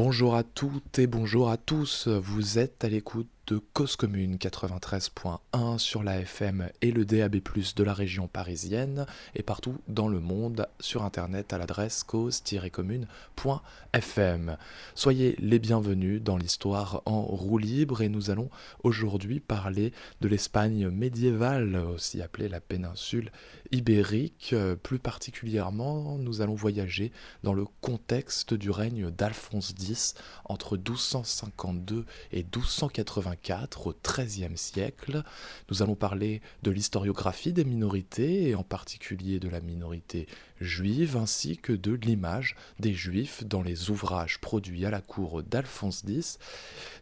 [0.00, 2.06] Bonjour à toutes et bonjour à tous.
[2.06, 7.36] Vous êtes à l'écoute de Cause Commune 93.1 sur la FM et le DAB+,
[7.76, 14.58] de la région parisienne et partout dans le monde sur internet à l'adresse cause-commune.fm.
[14.94, 18.50] Soyez les bienvenus dans l'histoire en roue libre et nous allons
[18.82, 23.32] aujourd'hui parler de l'Espagne médiévale, aussi appelée la péninsule
[23.72, 24.54] ibérique.
[24.82, 27.12] Plus particulièrement, nous allons voyager
[27.44, 30.12] dans le contexte du règne d'Alphonse X
[30.44, 33.37] entre 1252 et 1284
[33.84, 35.22] au XIIIe siècle.
[35.70, 40.26] Nous allons parler de l'historiographie des minorités, et en particulier de la minorité
[40.60, 46.02] juive, ainsi que de l'image des juifs dans les ouvrages produits à la cour d'Alphonse
[46.06, 46.38] X.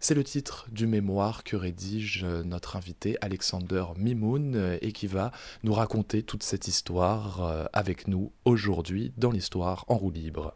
[0.01, 5.73] C'est le titre du mémoire que rédige notre invité Alexander Mimoun et qui va nous
[5.73, 10.55] raconter toute cette histoire euh, avec nous aujourd'hui dans l'histoire en roue libre.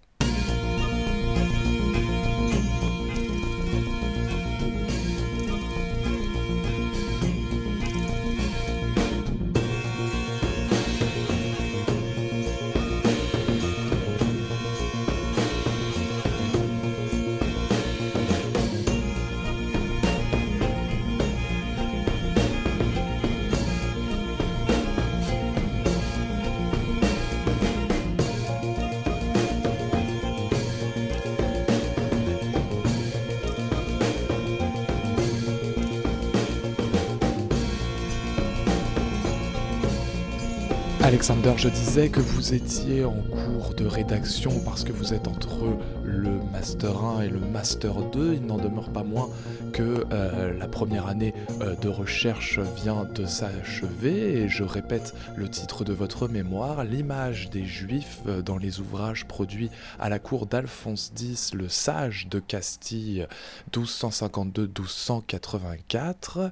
[41.23, 45.77] 600 Je disais que vous étiez en cours de rédaction parce que vous êtes entre
[46.05, 48.35] le Master 1 et le Master 2.
[48.35, 49.31] Il n'en demeure pas moins
[49.73, 55.49] que euh, la première année euh, de recherche vient de s'achever et je répète le
[55.49, 60.47] titre de votre mémoire, l'image des Juifs euh, dans les ouvrages produits à la cour
[60.47, 63.27] d'Alphonse X, le sage de Castille
[63.73, 66.51] 1252-1284.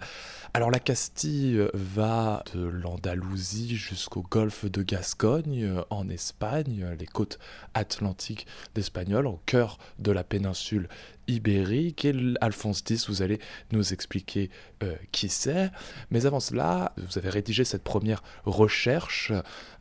[0.55, 7.39] Alors la Castille va de l'Andalousie jusqu'au golfe de Gascogne euh, en Espagne, les côtes
[7.75, 10.89] atlantiques d'Espagnol, au cœur de la péninsule
[11.29, 12.05] ibérique.
[12.05, 13.39] Et Alphonse X, vous allez
[13.71, 14.51] nous expliquer
[14.83, 15.71] euh, qui c'est.
[16.11, 19.33] Mais avant cela, vous avez rédigé cette première recherche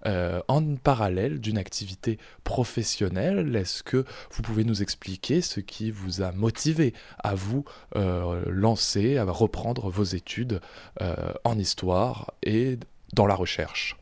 [0.06, 3.56] euh, en parallèle d'une activité professionnelle.
[3.56, 7.66] Est-ce que vous pouvez nous expliquer ce qui vous a motivé à vous
[7.96, 10.60] euh, lancer, à reprendre vos études
[11.44, 12.78] en histoire et
[13.14, 13.97] dans la recherche?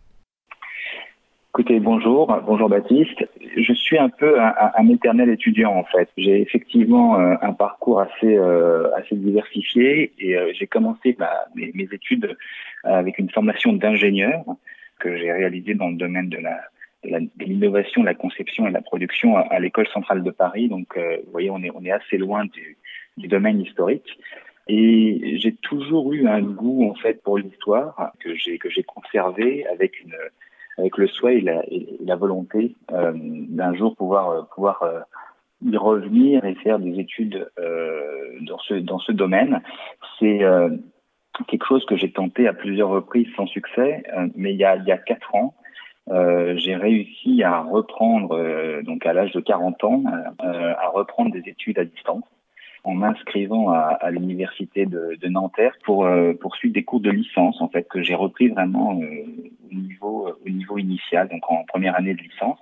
[1.58, 3.24] Écoutez, bonjour, bonjour Baptiste.
[3.56, 6.10] Je suis un peu un, éternel étudiant en fait.
[6.18, 11.18] J'ai effectivement euh, un parcours assez euh, assez diversifié et euh, j'ai commencé
[11.56, 12.36] mes, mes, études
[12.84, 14.44] avec une formation d'ingénieur
[15.00, 16.60] que j'ai réalisée dans le domaine de la
[17.06, 20.68] de l'innovation, la, conception et la production à, l'école centrale de Paris.
[20.68, 22.76] Donc, vous voyez, on est on est assez loin du,
[23.16, 24.20] du domaine historique.
[24.68, 29.66] Et j'ai toujours eu un goût en fait pour l'histoire que j'ai que j'ai conservé
[29.68, 30.16] avec une
[30.78, 35.00] avec le souhait et la, volonté euh, d'un jour pouvoir euh, pouvoir euh,
[35.64, 37.50] y revenir et faire des études
[38.42, 39.62] dans ce dans ce domaine.
[40.20, 40.42] C'est
[41.48, 44.04] quelque chose que j'ai tenté à plusieurs reprises sans succès,
[44.36, 45.56] mais il y a il y a quatre ans,
[46.12, 48.38] euh, j'ai réussi à reprendre,
[48.84, 50.04] donc à l'âge de 40 ans,
[50.44, 52.26] euh, à reprendre des études à distance
[52.86, 57.60] en m'inscrivant à, à l'université de, de, Nanterre pour euh, poursuivre des cours de licence
[57.62, 59.26] en fait que j'ai repris vraiment euh,
[59.72, 62.60] au niveau au niveau initial donc en première année de licence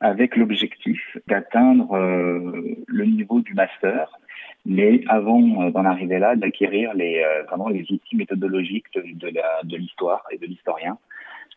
[0.00, 4.18] avec l'objectif d'atteindre euh, le niveau du master
[4.66, 9.30] mais avant d'en arriver là d'acquérir les vraiment les outils méthodologiques de,
[9.64, 10.98] de l'histoire et de l'historien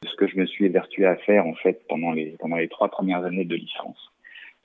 [0.03, 2.89] ce que je me suis évertué à faire en fait pendant les pendant les trois
[2.89, 4.11] premières années de licence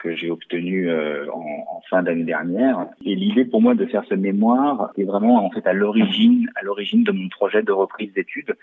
[0.02, 2.86] que j'ai obtenu euh, en, fin d'année dernière.
[3.04, 6.62] Et l'idée pour moi de faire ce mémoire est vraiment en fait à l'origine, à
[6.62, 8.56] l'origine de mon projet de reprise d'études,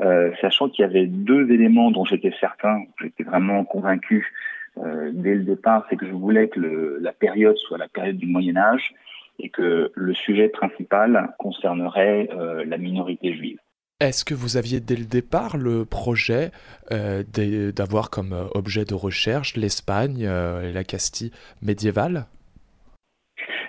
[0.00, 4.32] euh, sachant qu'il y avait deux éléments dont j'étais certain, j'étais vraiment convaincu
[4.78, 8.16] euh, dès le départ, c'est que je voulais que le, la période soit la période
[8.16, 8.94] du Moyen Âge
[9.38, 12.28] et que le sujet principal concernerait
[12.66, 13.58] la minorité juive.
[14.02, 16.50] Est-ce que vous aviez dès le départ le projet
[16.90, 17.22] euh,
[17.70, 21.30] d'avoir comme euh, objet de recherche l'Espagne euh, et la Castille
[21.62, 22.24] médiévale?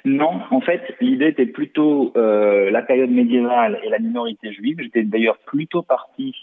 [0.06, 4.78] Non, en fait, l'idée était plutôt la période médiévale et la minorité juive.
[4.82, 6.36] J'étais d'ailleurs plutôt parti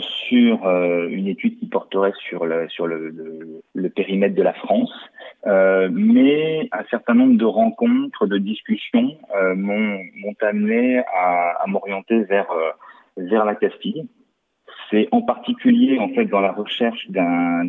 [0.00, 2.66] sur une étude qui porterait sur le,
[3.94, 4.92] périmètre de la France,
[5.46, 9.16] mais un certain nombre de rencontres, de discussions
[9.54, 12.48] m'ont amené à m'orienter vers
[13.16, 14.06] vers la Castille.
[14.90, 17.68] C'est en particulier en fait dans la recherche d'un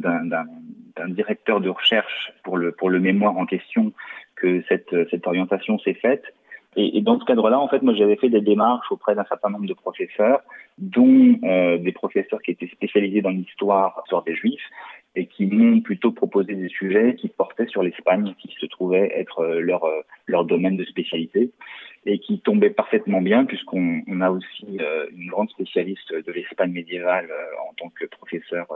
[1.09, 3.93] directeur de recherche pour le pour le mémoire en question
[4.35, 6.23] que cette, cette orientation s'est faite.
[6.77, 9.49] Et, et, dans ce cadre-là, en fait, moi, j'avais fait des démarches auprès d'un certain
[9.49, 10.41] nombre de professeurs,
[10.77, 14.69] dont euh, des professeurs qui étaient spécialisés dans l'histoire, l'histoire des Juifs,
[15.15, 19.39] et qui m'ont plutôt proposé des sujets qui portaient sur l'Espagne, qui se trouvait être
[19.39, 21.51] euh, leur euh, leur domaine de spécialité,
[22.05, 26.71] et qui tombaient parfaitement bien, puisqu'on on a aussi euh, une grande spécialiste de l'Espagne
[26.71, 27.29] médiévale
[27.67, 28.67] en tant que professeur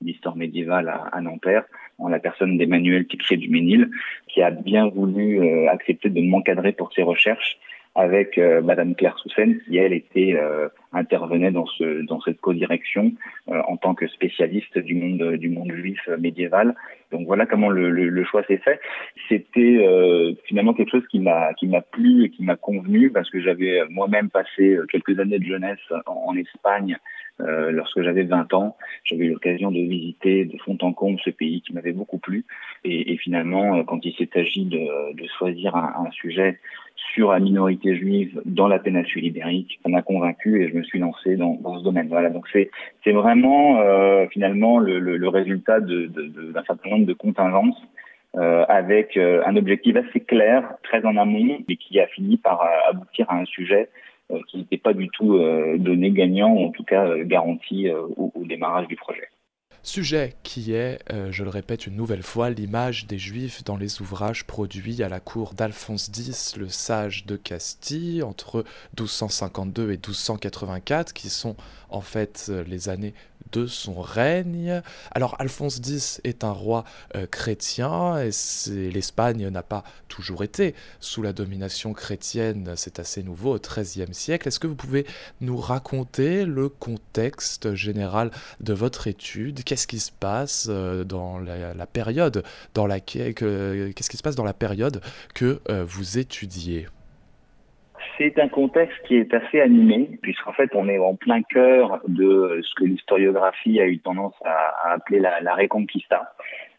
[0.00, 1.64] d'histoire médiévale à, à, Nanterre,
[1.98, 3.90] en la personne d'Emmanuel Tixier du Ménil,
[4.28, 7.58] qui a bien voulu accepter de m'encadrer pour ses recherches
[7.94, 13.12] avec euh, Madame Claire Soussen, qui elle était euh, intervenait dans ce dans cette co-direction
[13.48, 16.74] euh, en tant que spécialiste du monde du monde juif médiéval.
[17.12, 18.80] Donc voilà comment le, le, le choix s'est fait.
[19.28, 19.86] C'était
[20.46, 23.82] finalement quelque chose qui m'a qui m'a plu et qui m'a convenu parce que j'avais
[23.88, 26.98] moi-même passé quelques années de jeunesse en, en Espagne
[27.40, 31.30] euh, lorsque j'avais 20 ans, j'avais eu l'occasion de visiter de fond en comble ce
[31.30, 32.44] pays qui m'avait beaucoup plu.
[32.84, 36.60] Et, et, finalement, euh, quand il s'est agi de, de choisir un, un, sujet
[37.14, 40.98] sur la minorité juive dans la péninsule ibérique, ça m'a convaincu et je me suis
[40.98, 42.08] lancé dans, ce domaine.
[42.08, 47.80] Voilà, donc c'est vraiment euh, finalement le, résultat d'un certain nombre de contingences.
[48.36, 52.68] Euh, avec euh, un objectif assez clair, très en amont, et qui a fini par
[52.88, 53.88] aboutir à un sujet
[54.48, 55.38] qui n'était pas du tout
[55.76, 59.28] donné gagnant, ou en tout cas garanti au démarrage du projet.
[59.86, 64.00] Sujet qui est, euh, je le répète une nouvelle fois, l'image des Juifs dans les
[64.00, 68.64] ouvrages produits à la cour d'Alphonse X, le sage de Castille, entre
[68.98, 71.54] 1252 et 1284, qui sont
[71.94, 73.14] en fait les années
[73.52, 74.82] de son règne.
[75.12, 78.30] Alors Alphonse X est un roi euh, chrétien et
[78.90, 84.48] l'Espagne n'a pas toujours été sous la domination chrétienne, c'est assez nouveau au XIIIe siècle.
[84.48, 85.06] Est-ce que vous pouvez
[85.40, 88.30] nous raconter le contexte général
[88.60, 89.62] de votre étude?
[89.64, 92.42] Qu'est-ce qui se passe euh, dans la, période
[92.74, 94.00] dans laquelle que
[95.68, 96.88] euh, vous étudiez?
[98.18, 102.60] C'est un contexte qui est assez animé, puisqu'en fait, on est en plein cœur de
[102.62, 106.34] ce que l'historiographie a eu tendance à, appeler la, la reconquista.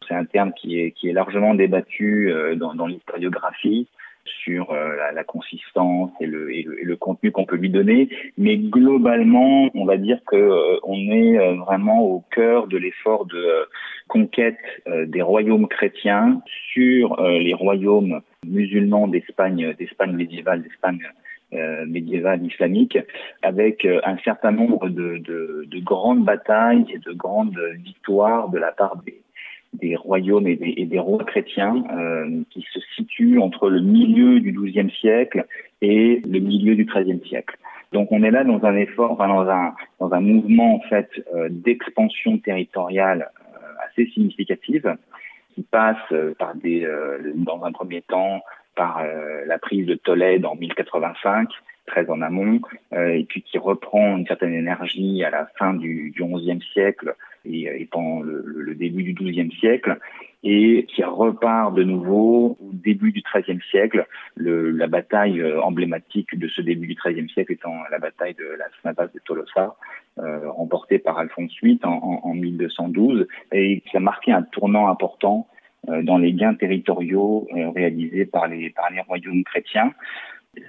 [0.07, 3.87] C'est un terme qui est, largement débattu euh, dans l'historiographie
[4.25, 7.69] sur euh, la, la, consistance et le, et le, et le contenu qu'on peut lui
[7.69, 12.77] donner, mais globalement, on va dire que euh, on est euh, vraiment au cœur de
[12.77, 13.65] l'effort de euh,
[14.07, 14.57] conquête
[15.07, 16.39] des royaumes chrétiens
[16.71, 20.99] sur les royaumes musulmans d'Espagne, d'Espagne médiévale, d'Espagne
[21.53, 22.97] euh, médiévale islamique,
[23.43, 28.57] avec euh, un certain nombre de, de, de, grandes batailles et de grandes victoires de
[28.57, 29.21] la part des,
[29.79, 30.55] des royaumes et
[30.85, 35.45] des, rois chrétiens euh, qui se situent entre le milieu du XIIe siècle
[35.81, 37.57] et le milieu du XIIIe siècle.
[37.93, 43.29] Donc on est là dans un effort, dans un mouvement en fait euh, d'expansion territoriale
[43.53, 44.95] euh, assez significative
[45.53, 45.97] qui passe
[46.37, 46.85] par des
[47.35, 48.41] dans un premier temps
[48.75, 49.01] par
[49.47, 51.47] la prise de Tolède en 1085,
[51.87, 52.59] très en amont,
[52.91, 57.81] et puis qui reprend une certaine énergie à la fin du, du XIe siècle et,
[57.81, 59.97] et pendant le, début du XIIe siècle,
[60.43, 64.05] et qui repart de nouveau au début du XIIIe siècle,
[64.35, 68.45] le, la bataille euh, emblématique de ce début du XIIIe siècle étant la bataille de
[68.57, 69.75] la Snapas de Tolosa,
[70.19, 74.87] euh, remportée par Alphonse VIII en, en, en 1212, et qui a marqué un tournant
[74.87, 75.47] important
[75.89, 79.93] euh, dans les gains territoriaux euh, réalisés par les, par les royaumes chrétiens.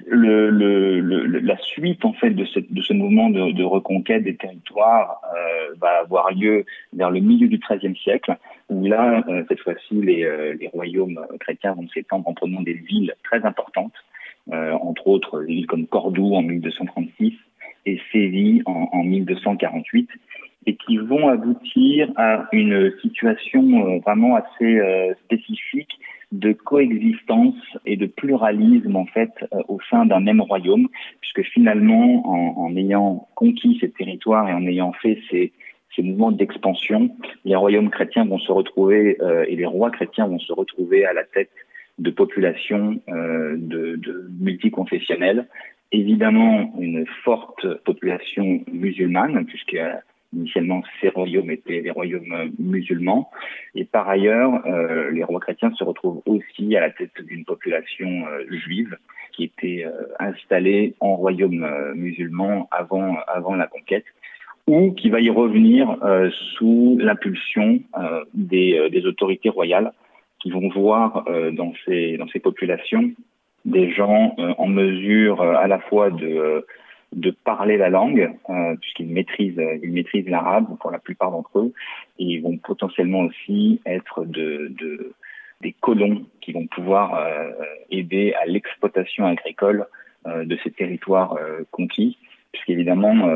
[0.06, 1.00] Le, le,
[1.40, 5.74] la suite en fait de ce, de ce mouvement de, de reconquête des territoires euh,
[5.80, 8.36] va avoir lieu vers le milieu du XIIIe siècle,
[8.68, 12.72] où là, euh, cette fois-ci, les, euh, les royaumes chrétiens vont s'étendre en prenant des
[12.74, 13.94] villes très importantes,
[14.52, 17.34] euh, entre autres des villes comme Cordoue en 1236
[17.86, 20.08] et Séville en, en 1248,
[20.66, 25.98] et qui vont aboutir à une situation euh, vraiment assez euh, spécifique
[26.32, 27.54] de coexistence
[27.84, 30.88] et de pluralisme en fait euh, au sein d'un même royaume,
[31.20, 35.52] puisque finalement, en, en, ayant conquis ces territoires et en ayant fait ces,
[35.94, 37.10] ces mouvements d'expansion,
[37.44, 41.12] les royaumes chrétiens vont se retrouver euh, et les rois chrétiens vont se retrouver à
[41.12, 41.50] la tête
[41.98, 45.46] de populations euh, de, de multiconfessionnelles.
[45.92, 49.78] Évidemment, une forte population musulmane, puisque
[50.36, 53.30] Initialement, ces royaumes étaient les royaumes musulmans.
[53.74, 58.26] Et par ailleurs, euh, les rois chrétiens se retrouvent aussi à la tête d'une population
[58.26, 58.96] euh, juive
[59.36, 64.04] qui était euh, installée en royaume euh, musulman avant, avant la conquête
[64.66, 69.92] ou qui va y revenir euh, sous l'impulsion euh, des, des, autorités royales
[70.40, 73.10] qui vont voir dans, ces, dans ces populations
[73.64, 76.64] des gens en mesure à la fois de
[77.12, 81.72] de parler la langue, euh, puisqu'ils maîtrisent, ils maîtrisent l'arabe pour la plupart d'entre eux,
[82.18, 85.14] et ils vont potentiellement aussi être de, de,
[85.60, 87.26] des colons qui vont pouvoir
[87.90, 89.86] aider à l'exploitation agricole
[90.26, 91.38] de ces territoires
[91.70, 92.18] conquis,
[92.52, 93.28] puisqu'évidemment,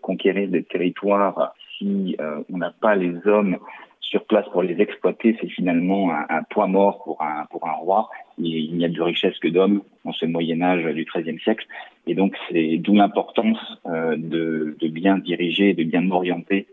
[0.00, 2.16] conquérir des territoires si
[2.50, 3.58] on n'a pas les hommes
[4.08, 7.02] sur place pour les exploiter, c'est finalement un, poids mort
[7.50, 8.08] pour un, roi.
[8.38, 11.66] il n'y a de richesse que d'hommes en ce Moyen Âge du XIIIe siècle.
[12.06, 16.66] Et donc, c'est d'où l'importance euh, de, bien diriger, de bien orienter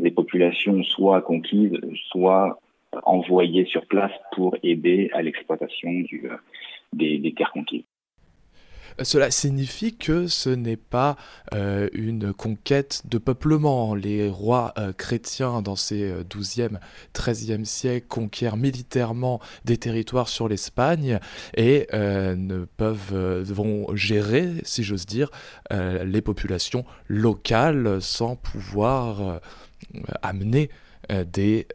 [0.00, 1.78] les populations soit conquises,
[2.10, 2.58] soit
[3.04, 6.36] envoyées sur place pour aider à l'exploitation euh,
[6.94, 7.84] des terres conquises.
[9.02, 11.16] Cela signifie que ce n'est pas
[11.54, 13.94] euh, une conquête de peuplement.
[13.94, 16.78] Les rois euh, chrétiens dans ces 12e, euh,
[17.14, 21.20] 13e siècles conquièrent militairement des territoires sur l'Espagne
[21.56, 25.30] et ne peuvent vont gérer, si j'ose dire,
[25.70, 29.40] les populations locales sans pouvoir
[30.22, 30.70] amener
[31.10, 31.66] des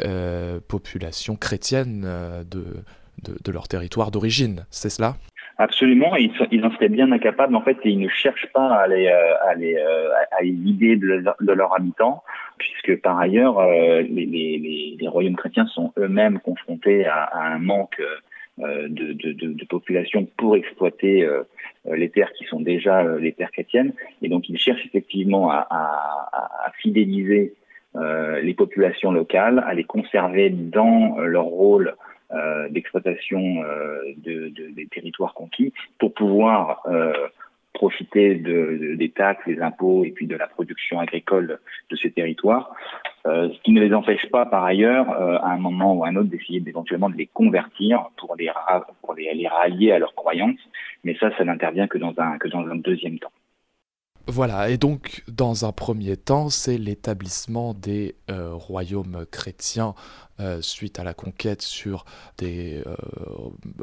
[0.68, 2.02] populations chrétiennes
[2.50, 2.84] de,
[3.24, 4.66] de leur territoire d'origine.
[4.70, 5.18] C'est cela?
[5.58, 6.32] Absolument, ils,
[6.66, 7.56] en seraient bien incapables.
[7.56, 11.24] En fait et ils ne cherchent pas à les, euh, à les, euh, à de,
[11.42, 12.24] de, leurs habitants,
[12.58, 17.60] puisque par ailleurs euh, les, les, les, royaumes chrétiens sont eux-mêmes confrontés à, à, un
[17.60, 18.02] manque
[18.58, 21.28] de, de, de, population pour exploiter
[21.92, 26.68] les terres qui sont déjà les terres chrétiennes, et donc ils cherchent effectivement à, à,
[26.68, 27.56] à fidéliser
[27.96, 31.96] les populations locales, à les conserver dans leur rôle
[32.70, 37.14] d'exploitation euh, de, de, des territoires conquis pour pouvoir euh,
[37.74, 41.60] profiter de, des taxes, des impôts et puis de la production agricole
[41.90, 42.76] de ces territoires,
[43.26, 46.16] euh, ce qui ne les empêche pas par ailleurs à un moment ou à un
[46.16, 48.52] autre d'essayer éventuellement de les convertir pour les
[49.02, 50.60] pour les, les rallier à leurs croyances,
[51.04, 53.32] mais ça ça n'intervient que dans un que dans un deuxième temps.
[54.26, 59.96] Voilà, et donc dans un premier temps, c'est l'établissement des euh, royaumes chrétiens
[60.40, 62.06] euh, suite à la conquête sur
[62.38, 62.96] des euh,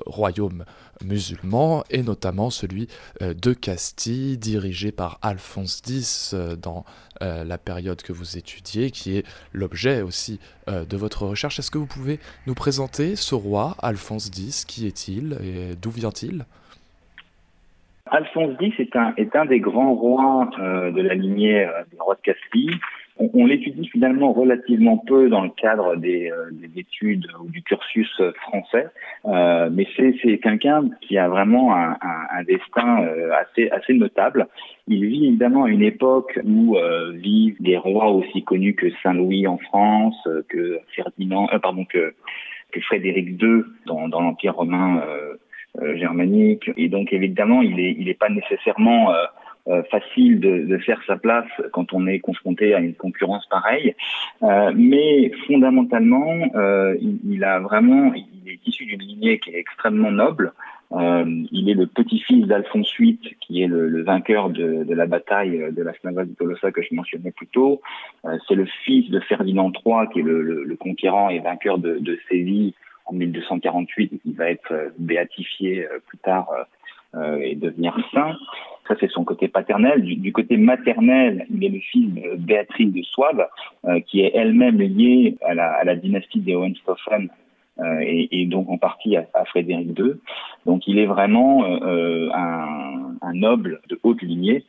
[0.07, 0.65] royaumes
[1.05, 2.89] musulmans, et notamment celui
[3.21, 6.87] de Castille, dirigé par Alphonse X dans
[7.21, 11.59] la période que vous étudiez, qui est l'objet aussi de votre recherche.
[11.59, 14.65] Est-ce que vous pouvez nous présenter ce roi, Alphonse X?
[14.65, 15.39] Qui est-il?
[15.43, 16.47] Et d'où vient-il?
[18.11, 21.99] Alphonse X est un, est un des grands rois euh, de la lignée euh, des
[22.01, 22.73] rois de Castille.
[23.19, 27.63] On, on l'étudie finalement relativement peu dans le cadre des, euh, des études ou du
[27.63, 28.87] cursus français,
[29.25, 33.07] mais c'est quelqu'un qui a vraiment un, un, un destin
[33.39, 34.49] assez, assez notable.
[34.89, 36.77] Il vit évidemment à une époque où
[37.13, 40.17] vivent des rois aussi connus que Saint Louis en France,
[40.49, 42.15] que Ferdinand, pardon que
[42.71, 45.35] que Frédéric II dans, dans l'Empire romain euh,
[45.95, 46.71] germanique.
[46.77, 49.25] Et donc évidemment, il n'est il est pas nécessairement euh,
[49.69, 53.95] euh, facile de, de, faire sa place quand on est confronté à une concurrence pareille.
[54.43, 59.59] Euh, mais fondamentalement, euh, il, il, a vraiment, il est issu d'une lignée qui est
[59.59, 60.55] extrêmement noble.
[60.93, 65.63] il est le petit-fils d'Alphonse VIII, qui est le, le vainqueur de, de, la bataille
[65.71, 67.83] de la Snava de Tolosa que je mentionnais plus tôt.
[68.49, 71.99] C'est le fils de Ferdinand III, qui est le, le, le conquérant et vainqueur de,
[71.99, 72.73] de Séville
[73.11, 76.49] en 1248 il va être euh, béatifié euh, plus tard
[77.15, 78.37] euh, et devenir saint.
[78.87, 80.03] Ça, c'est son côté paternel.
[80.03, 83.47] Du, côté maternel, il est le fils de Béatrice de Souabe,
[84.07, 87.29] qui est elle-même liée à la, dynastie des Hohenstaufen
[88.01, 90.15] et, donc en partie à, Frédéric II.
[90.67, 94.65] Donc, il est vraiment un, noble de haute lignée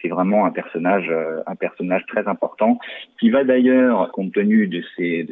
[0.00, 2.78] c'est vraiment un personnage, euh, un personnage très important
[3.18, 5.26] qui va d'ailleurs, compte tenu de ses,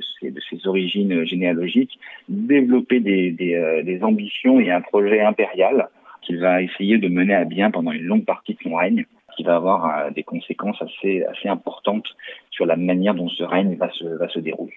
[0.67, 1.99] origines généalogiques,
[2.29, 5.89] développer euh, des ambitions et un projet impérial
[6.23, 9.07] qu'il va essayer de mener à bien pendant une longue partie de son règne
[9.37, 12.07] qui va avoir euh, des conséquences assez, assez importantes
[12.51, 14.75] sur la manière dont ce règne va se, va se dérouler.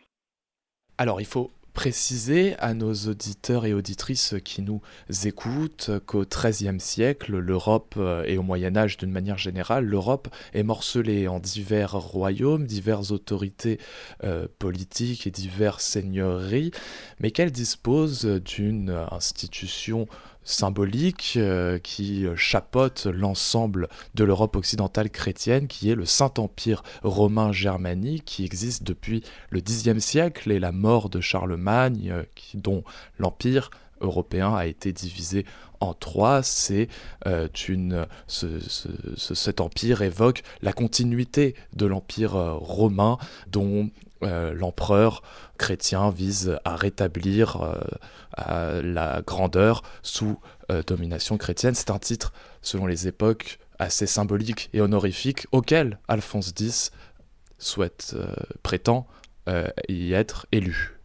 [0.97, 4.81] Alors il faut préciser à nos auditeurs et auditrices qui nous
[5.25, 10.63] écoutent qu'au XIIIe siècle, l'Europe euh, et au Moyen Âge d'une manière générale, l'Europe est
[10.63, 13.79] morcelée en divers royaumes, diverses autorités
[14.23, 16.71] euh, politiques et diverses seigneuries,
[17.19, 20.07] mais qu'elle dispose d'une institution
[20.43, 28.25] symbolique euh, qui chapeaute l'ensemble de l'Europe occidentale chrétienne, qui est le Saint-Empire romain germanique,
[28.25, 32.83] qui existe depuis le Xe siècle et la mort de Charlemagne, euh, qui, dont
[33.19, 33.69] l'Empire
[34.01, 35.45] européen a été divisé
[35.79, 36.43] en trois.
[36.43, 36.87] C'est
[37.27, 37.47] euh,
[38.27, 43.17] cet empire évoque la continuité de l'Empire romain,
[43.47, 43.89] dont
[44.23, 45.23] euh, l'empereur
[45.57, 47.79] chrétien vise à rétablir
[48.47, 50.39] euh, la grandeur sous
[50.71, 51.73] euh, domination chrétienne.
[51.73, 52.31] C'est un titre,
[52.61, 56.91] selon les époques, assez symbolique et honorifique auquel Alphonse X
[57.57, 58.15] souhaite,
[58.61, 59.07] prétend
[59.87, 61.00] y être élu.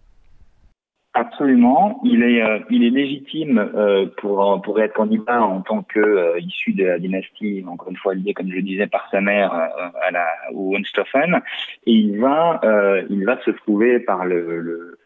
[1.18, 1.99] Absolument.
[2.04, 6.38] Il est, euh, il est légitime euh, pour, pour être candidat en tant que euh,
[6.40, 9.50] issu de la dynastie, encore une fois lié, comme je le disais, par sa mère
[9.50, 11.40] à la, au Hohenstaufen.
[11.87, 12.61] Et il va,
[13.08, 14.99] il va se trouver par le, le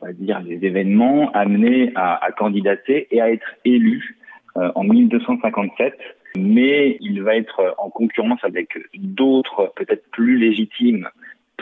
[0.00, 4.16] on va dire, les événements amenés à, à candidater et à être élu
[4.54, 5.98] en 1257
[6.34, 11.08] mais il va être en concurrence avec d'autres peut-être plus légitimes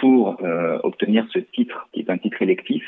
[0.01, 2.83] pour euh, obtenir ce titre, qui est un titre électif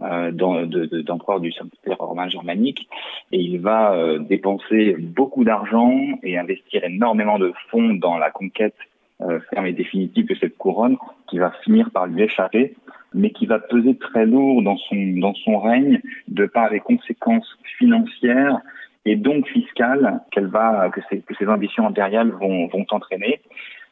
[0.00, 2.88] d'empereur du Saint-Empire romain germanique.
[3.32, 8.76] Et il va euh, dépenser beaucoup d'argent et investir énormément de fonds dans la conquête
[9.20, 10.96] euh, ferme et définitive de cette couronne,
[11.28, 12.76] qui va finir par lui échapper,
[13.12, 17.58] mais qui va peser très lourd dans son, dans son règne de par les conséquences
[17.78, 18.60] financières
[19.04, 23.40] et donc fiscales qu'elle va, que ses, que ses ambitions impériales vont, vont entraîner.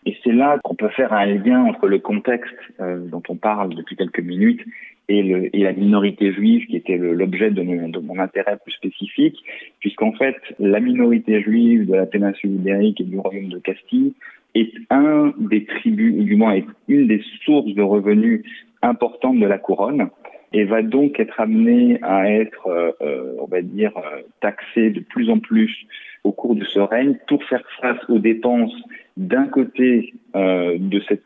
[0.06, 3.74] Et c'est là qu'on peut faire un lien entre le contexte euh, dont on parle
[3.74, 4.64] depuis quelques minutes
[5.08, 9.36] et, le, et la minorité juive qui était l'objet de de mon intérêt plus spécifique,
[9.80, 14.14] puisqu'en fait la minorité juive de la péninsule ibérique et du royaume de Castille
[14.54, 18.44] est un des tribus, ou du moins est une des sources de revenus
[18.82, 20.08] importantes de la couronne
[20.52, 25.00] et va donc être amené à être, euh, euh on va dire, euh, taxé de
[25.00, 25.86] plus en plus
[26.24, 28.74] au cours de ce règne pour faire face aux dépenses
[29.16, 31.22] d'un côté de, cette,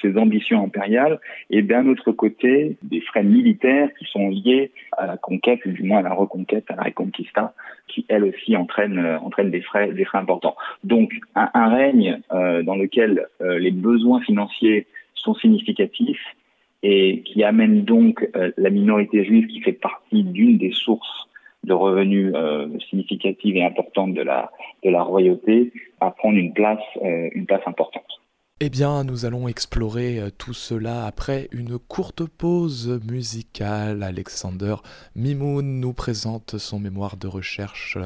[0.00, 1.18] ces ambitions impériales
[1.48, 5.82] et d'un autre côté des frais militaires qui sont liés à la conquête, ou du
[5.82, 7.52] moins à la reconquête, à la reconquista,
[7.88, 10.54] qui elle aussi entraîne, des, frais, importants.
[10.84, 16.24] Donc un, règne dans lequel les besoins financiers sont significatifs
[16.82, 21.28] et qui amène donc euh, la minorité juive qui fait partie d'une des sources
[21.64, 24.50] de revenus euh, significatives et importantes de la,
[25.02, 28.04] royauté à prendre une place, euh, une place importante.
[28.62, 34.02] Eh bien, nous allons explorer tout cela après une courte pause musicale.
[34.02, 34.76] Alexander
[35.16, 37.96] Mimoun nous présente son mémoire de recherche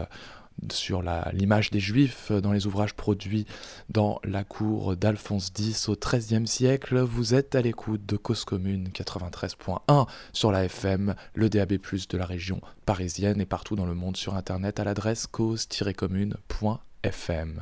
[0.70, 3.46] sur l'image des Juifs dans les ouvrages produits
[3.90, 7.00] dans la cour d'Alphonse X au XIIIe siècle.
[7.00, 12.26] Vous êtes à l'écoute de Cause Commune 93.1 sur la FM, le DAB+, de la
[12.26, 17.60] région parisienne et partout dans le monde sur Internet à l'adresse cause-commune.fm.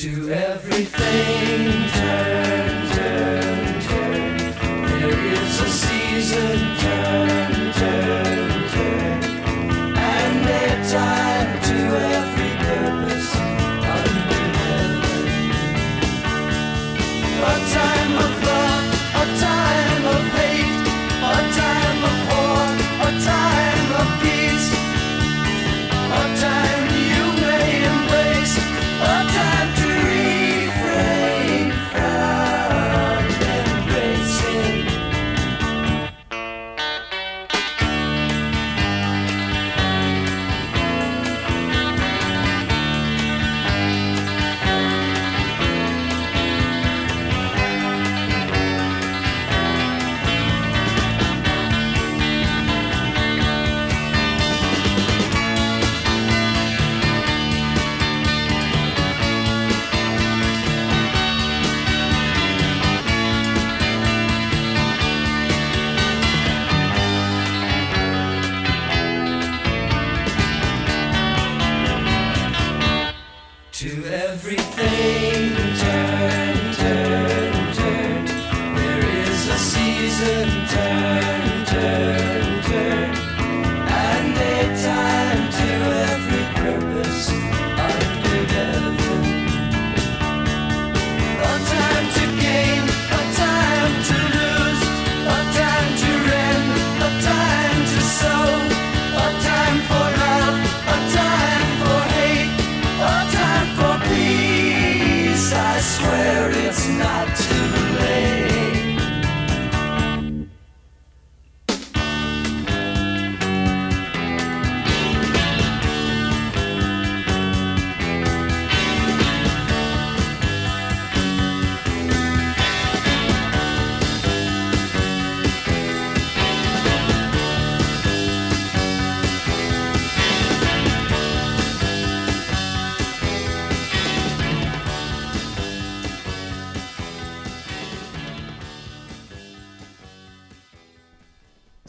[0.00, 1.88] to everything.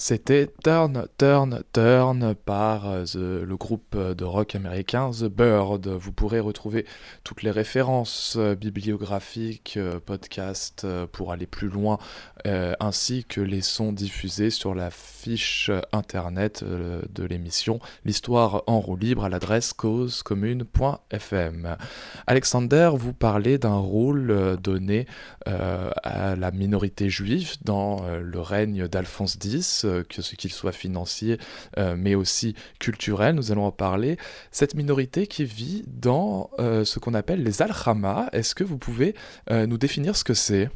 [0.09, 5.85] C'était Turn, Turn, Turn par euh, le groupe de rock américain The Bird.
[5.85, 6.87] Vous pourrez retrouver
[7.23, 11.99] toutes les références euh, bibliographiques, euh, podcasts pour aller plus loin,
[12.45, 19.25] ainsi que les sons diffusés sur la fiche internet de l'émission L'Histoire en roue libre
[19.25, 21.77] à l'adresse causecommune.fm.
[22.27, 25.07] Alexander, vous parlez d'un rôle donné
[25.45, 31.37] à la minorité juive dans le règne d'Alphonse X que ce qu'il soit financier,
[31.77, 34.17] euh, mais aussi culturel, nous allons en parler.
[34.51, 37.71] Cette minorité qui vit dans euh, ce qu'on appelle les al
[38.33, 39.15] est-ce que vous pouvez
[39.51, 40.69] euh, nous définir ce que c'est?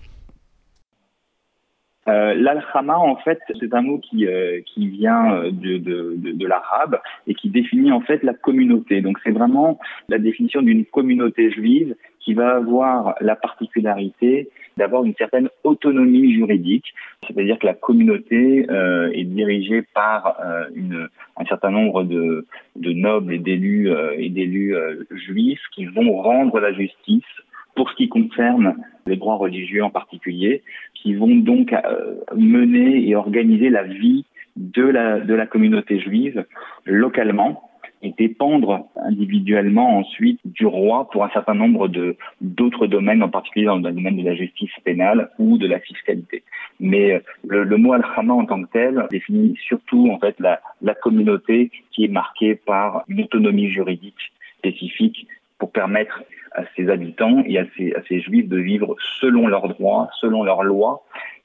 [2.07, 4.25] Euh, L'al-Khama, en fait, c'est un mot qui,
[4.65, 9.01] qui vient de, de, de, de l'arabe et qui définit en fait la communauté.
[9.01, 15.13] Donc c'est vraiment la définition d'une communauté juive qui va avoir la particularité d'avoir une
[15.15, 16.93] certaine autonomie juridique,
[17.27, 22.91] c'est-à-dire que la communauté euh, est dirigée par euh, une, un certain nombre de, de
[22.91, 27.23] nobles et d'élus euh, et d'élus euh, juifs qui vont rendre la justice
[27.75, 33.15] pour ce qui concerne les droits religieux en particulier, qui vont donc euh, mener et
[33.15, 36.45] organiser la vie de la, de la communauté juive
[36.85, 37.69] localement
[38.03, 43.65] et dépendre individuellement ensuite du roi pour un certain nombre de d'autres domaines, en particulier
[43.65, 46.43] dans le domaine de la justice pénale ou de la fiscalité.
[46.79, 50.59] Mais euh, le, le mot al-Khama en tant que tel définit surtout en fait la,
[50.81, 56.23] la communauté qui est marquée par une autonomie juridique spécifique pour permettre
[56.55, 60.43] à ses habitants et à ses, à ses juifs de vivre selon leurs droits, selon
[60.43, 61.03] leurs lois,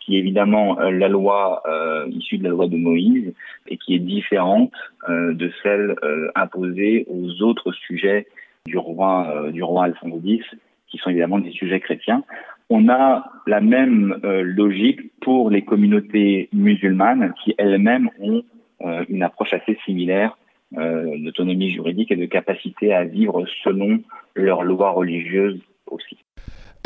[0.08, 3.34] qui est évidemment euh, la loi euh, issue de la loi de Moïse
[3.68, 4.72] et qui est différente
[5.08, 8.26] euh, de celle euh, imposée aux autres sujets
[8.66, 10.46] du roi euh, du roi Alphonse X,
[10.88, 12.24] qui sont évidemment des sujets chrétiens.
[12.70, 18.42] On a la même logique pour les communautés musulmanes qui elles-mêmes ont
[19.08, 20.36] une approche assez similaire
[20.72, 24.02] d'autonomie juridique et de capacité à vivre selon
[24.34, 26.18] leurs lois religieuses aussi.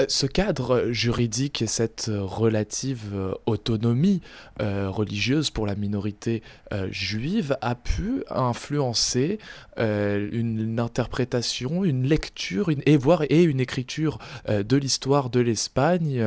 [0.01, 4.23] Euh, ce cadre juridique et cette relative euh, autonomie
[4.61, 6.43] euh, religieuse pour la minorité
[6.91, 9.39] juive a pu influencer
[9.77, 14.19] une, interprétation, une lecture, et voire et une écriture
[14.49, 16.25] de l'histoire de l'Espagne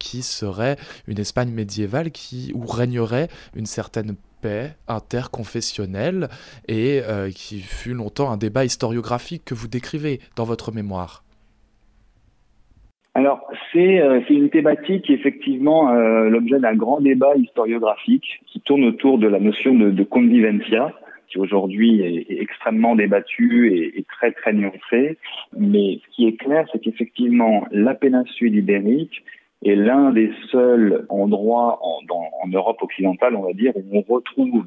[0.00, 6.28] qui serait une Espagne médiévale qui où régnerait une certaine paix interconfessionnelle
[6.68, 7.00] et
[7.34, 11.24] qui fut longtemps un débat historiographique que vous décrivez dans votre mémoire.
[13.16, 19.18] Alors, c'est euh, une thématique effectivement euh, l'objet d'un grand débat historiographique qui tourne autour
[19.18, 20.92] de la notion de, de convivencia,
[21.28, 25.16] qui aujourd'hui est, est, extrêmement débattue et, et, très très nuancée.
[25.56, 29.22] Mais ce qui est clair, c'est qu'effectivement, la péninsule ibérique
[29.64, 32.00] est l'un des seuls endroits en,
[32.42, 34.66] en Europe occidentale, on va dire, où on retrouve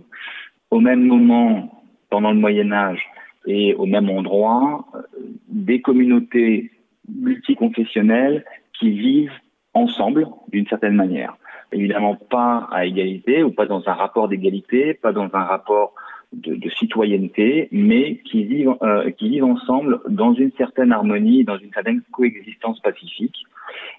[0.71, 3.01] au même moment, pendant le Moyen Âge,
[3.45, 5.01] et au même endroit, euh,
[5.47, 6.71] des communautés
[7.07, 8.43] multiconfessionnels
[8.77, 9.31] qui vivent
[9.73, 11.38] ensemble d'une certaine manière.
[11.71, 15.93] Évidemment pas à égalité ou pas dans un rapport d'égalité, pas dans un rapport
[16.33, 21.57] de, de, citoyenneté, mais qui vivent, euh, qui vivent ensemble dans une certaine harmonie, dans
[21.57, 23.45] une certaine coexistence pacifique.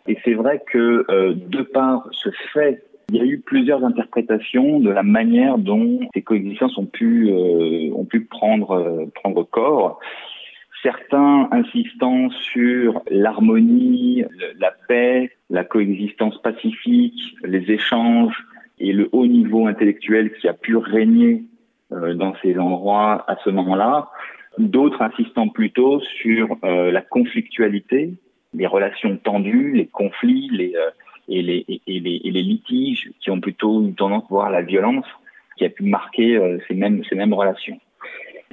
[0.06, 4.80] Et c'est vrai que euh, de par ce fait, il y a eu plusieurs interprétations
[4.80, 9.98] de la manière dont ces coexistences ont pu, euh, ont pu prendre, euh, prendre corps
[10.82, 14.24] certains insistant sur l'harmonie,
[14.60, 18.46] la paix, la coexistence pacifique, les échanges
[18.78, 21.42] et le haut niveau intellectuel qui a pu régner
[21.90, 24.08] dans ces endroits à ce moment-là.
[24.58, 28.14] D'autres insistant plutôt sur euh, la conflictualité,
[28.54, 30.90] les relations tendues, les conflits les, euh,
[31.28, 35.06] et, les, et, les, et, les, litiges qui ont plutôt une tendance à la violence
[35.58, 37.78] qui a pu marquer euh, ces, mêmes, ces mêmes relations.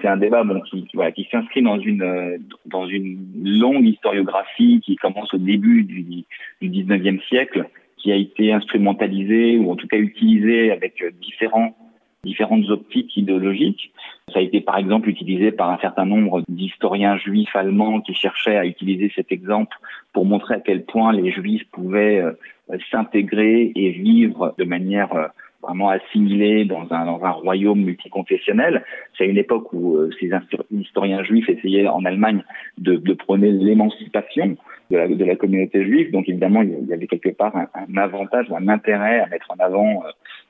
[0.01, 4.81] C'est un débat bon, qui, voilà, qui s'inscrit dans une, euh, dans une longue historiographie
[4.83, 7.65] qui commence au début du, du 19e siècle,
[7.97, 11.75] qui a été instrumentalisée ou en tout cas utilisée avec euh, différents
[12.25, 13.91] différentes optiques idéologiques.
[14.33, 18.57] Ça a été par exemple utilisé par un certain nombre d'historiens juifs allemands qui cherchaient
[18.57, 19.77] à utiliser cet exemple
[20.11, 25.27] pour montrer à quel point les juifs pouvaient euh, s'intégrer et vivre de manière euh,
[25.61, 28.83] vraiment assimilée dans un, dans un royaume multiconfessionnel.
[29.17, 30.31] C'est une époque où euh, ces
[30.71, 32.43] historiens juifs essayaient en Allemagne
[32.77, 34.57] de, de prôner l'émancipation
[34.91, 36.11] de la, de la, communauté juive.
[36.11, 39.63] Donc évidemment, il y avait quelque part un, un avantage, un intérêt à mettre en
[39.63, 40.03] avant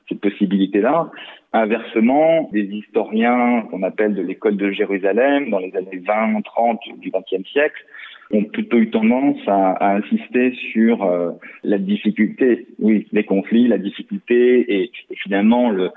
[0.08, 1.10] cette possibilité-là.
[1.56, 7.10] Inversement, des historiens qu'on appelle de l'école de Jérusalem dans les années 20, 30 du
[7.10, 7.82] XXe siècle
[8.30, 11.30] ont plutôt eu tendance à, insister sur euh,
[11.64, 15.92] la difficulté, oui, les conflits, la difficulté et, finalement le,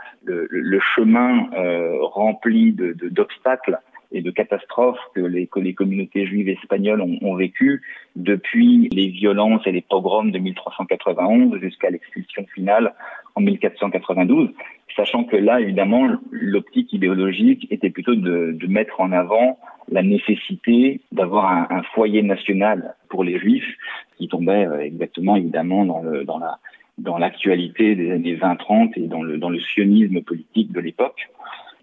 [0.96, 3.80] chemin euh, rempli d'obstacles
[4.12, 7.82] et de catastrophes que les, que les communautés juives espagnoles ont, ont vécues
[8.16, 12.94] depuis les violences et les pogroms de 1391 jusqu'à l'expulsion finale
[13.36, 14.50] en 1492,
[14.96, 19.60] sachant que là, évidemment, l'optique idéologique était plutôt de, de, mettre en avant
[19.92, 23.76] la nécessité d'avoir un, un, foyer national pour les juifs,
[24.18, 26.60] qui tombait euh, exactement, évidemment, dans, le, dans la
[27.00, 31.30] dans l'actualité des années 20-30 et dans le, dans le sionisme politique de l'époque.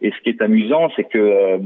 [0.02, 1.58] Et ce qui est amusant, c'est que euh,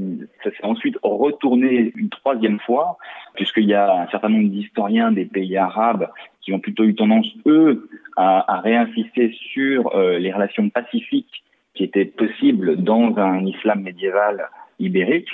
[0.45, 2.97] ça s'est ensuite retourné une troisième fois,
[3.35, 6.09] puisqu'il y a un certain nombre d'historiens des pays arabes
[6.41, 11.43] qui ont plutôt eu tendance, eux, à, à réinsister sur euh, les relations pacifiques
[11.75, 15.29] qui étaient possibles dans un islam médiéval ibérique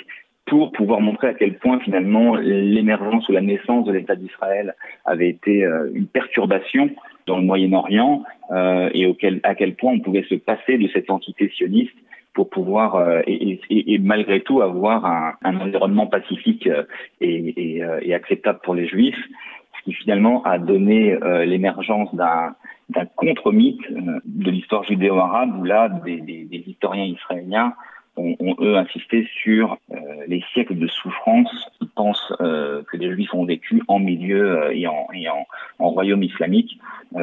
[0.47, 5.29] pour pouvoir montrer à quel point finalement l'émergence ou la naissance de l'État d'Israël avait
[5.29, 6.89] été euh, une perturbation
[7.25, 11.09] dans le Moyen-Orient euh, et auquel, à quel point on pouvait se passer de cette
[11.09, 11.95] entité sioniste
[12.37, 16.83] pour pouvoir euh, et, et, et, malgré tout avoir un, un environnement pacifique euh,
[17.19, 19.23] et, et, acceptable pour les juifs,
[19.75, 22.55] ce qui finalement a donné euh, l'émergence d'un
[22.89, 27.73] d'un contre-mythe de l'histoire judéo-arabe où là des, des, des historiens israéliens
[28.17, 29.95] ont, eux insisté sur euh,
[30.27, 34.73] les siècles de souffrance qu'ils pensent euh, que les Juifs ont vécu en milieu euh,
[34.73, 35.45] et, en, et en,
[35.79, 36.79] royaume islamique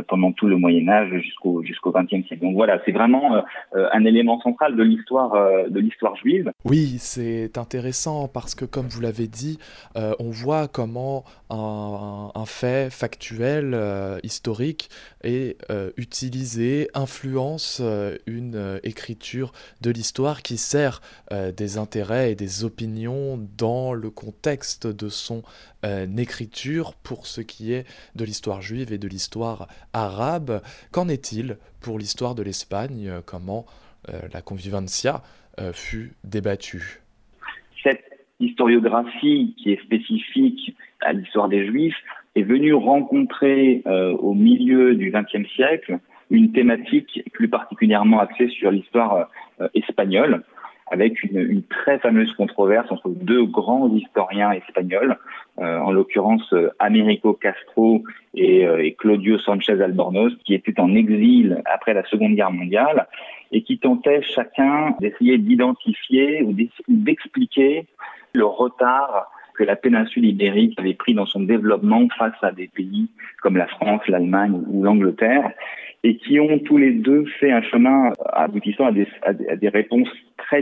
[0.09, 2.41] pendant tout le Moyen Âge jusqu'au jusqu'au XXe siècle.
[2.41, 6.51] Donc voilà, c'est vraiment un élément central de l'histoire de l'histoire juive.
[6.65, 9.59] Oui, c'est intéressant parce que comme vous l'avez dit,
[9.95, 13.77] on voit comment un, un fait factuel
[14.23, 14.89] historique
[15.23, 15.59] est
[15.99, 17.83] utilisé, influence
[18.27, 19.53] une écriture
[19.83, 20.84] de l'histoire qui sert
[21.33, 25.43] euh, des intérêts et des opinions dans le contexte de son
[25.85, 30.61] euh, écriture pour ce qui est de l'histoire juive et de l'histoire arabe.
[30.93, 33.11] Qu'en est-il pour l'histoire de l'Espagne?
[33.27, 33.65] Comment
[34.09, 35.23] euh, la convivencia
[35.73, 37.01] fut débattue?
[37.85, 38.03] Cette
[38.41, 41.95] historiographie qui est spécifique à l'histoire des Juifs
[42.35, 49.31] est venue rencontrer au milieu du XXe siècle une thématique plus particulièrement axée sur l'histoire
[49.75, 50.43] espagnole
[50.95, 55.17] avec une, très fameuse controverse entre deux grands historiens espagnols,
[55.59, 58.05] euh, en l'occurrence euh, Américo Castro
[58.35, 63.09] et, euh, et, Claudio Sanchez Albornoz, qui étaient en exil après la Seconde Guerre mondiale
[63.51, 66.55] et qui tentaient chacun d'essayer d'identifier ou
[66.89, 67.87] d'expliquer
[68.33, 73.09] le retard que la péninsule ibérique avait pris dans son développement face à des pays
[73.43, 75.51] comme la France, l'Allemagne ou l'Angleterre,
[76.05, 80.09] et qui ont tous les deux fait un chemin aboutissant à des réponses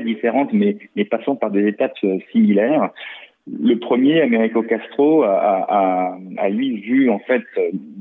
[0.00, 2.90] différentes, mais, mais passant par des étapes euh, similaires.
[3.46, 7.42] Le premier, Américo Castro, a, a, lui vu en fait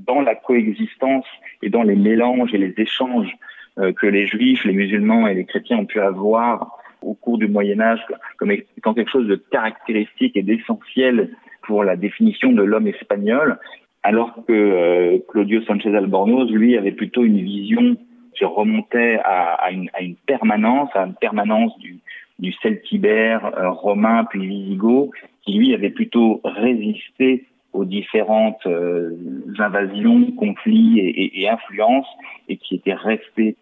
[0.05, 1.25] dans la coexistence
[1.63, 3.35] et dans les mélanges et les échanges
[3.79, 7.47] euh, que les juifs, les musulmans et les chrétiens ont pu avoir au cours du
[7.47, 8.05] Moyen Âge
[8.37, 11.31] comme étant quelque chose de caractéristique et d'essentiel
[11.63, 13.57] pour la définition de l'homme espagnol,
[14.03, 17.95] alors que euh, Claudio Sanchez Albornoz, lui, avait plutôt une vision
[18.35, 21.99] qui remontait à, une, permanence, à une permanence du,
[22.39, 25.09] du celtibère euh, romain puis visigoth,
[25.43, 29.15] qui lui avait plutôt résisté aux différentes euh,
[29.59, 32.07] invasions, conflits et, influences,
[32.49, 33.55] et qui était resté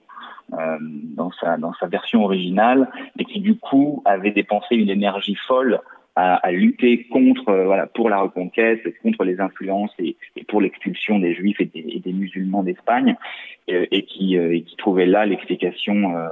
[0.54, 0.78] euh,
[1.16, 5.80] dans sa dans sa version originale, et qui du coup avait dépensé une énergie folle
[6.20, 10.16] à, lutter contre euh, voilà pour la reconquête, contre les influences et,
[10.48, 13.16] pour l'expulsion des juifs et des, musulmans d'Espagne,
[13.68, 16.28] et, qui et qui trouvait là l'explication euh,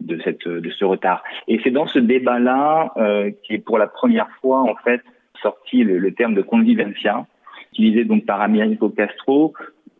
[0.00, 1.22] de cette de ce retard.
[1.48, 5.00] Et c'est dans ce débat là euh, qui est pour la première fois en fait
[5.42, 7.26] sorti le, le terme de convivencia,
[7.72, 9.52] utilisé donc par Américo Castro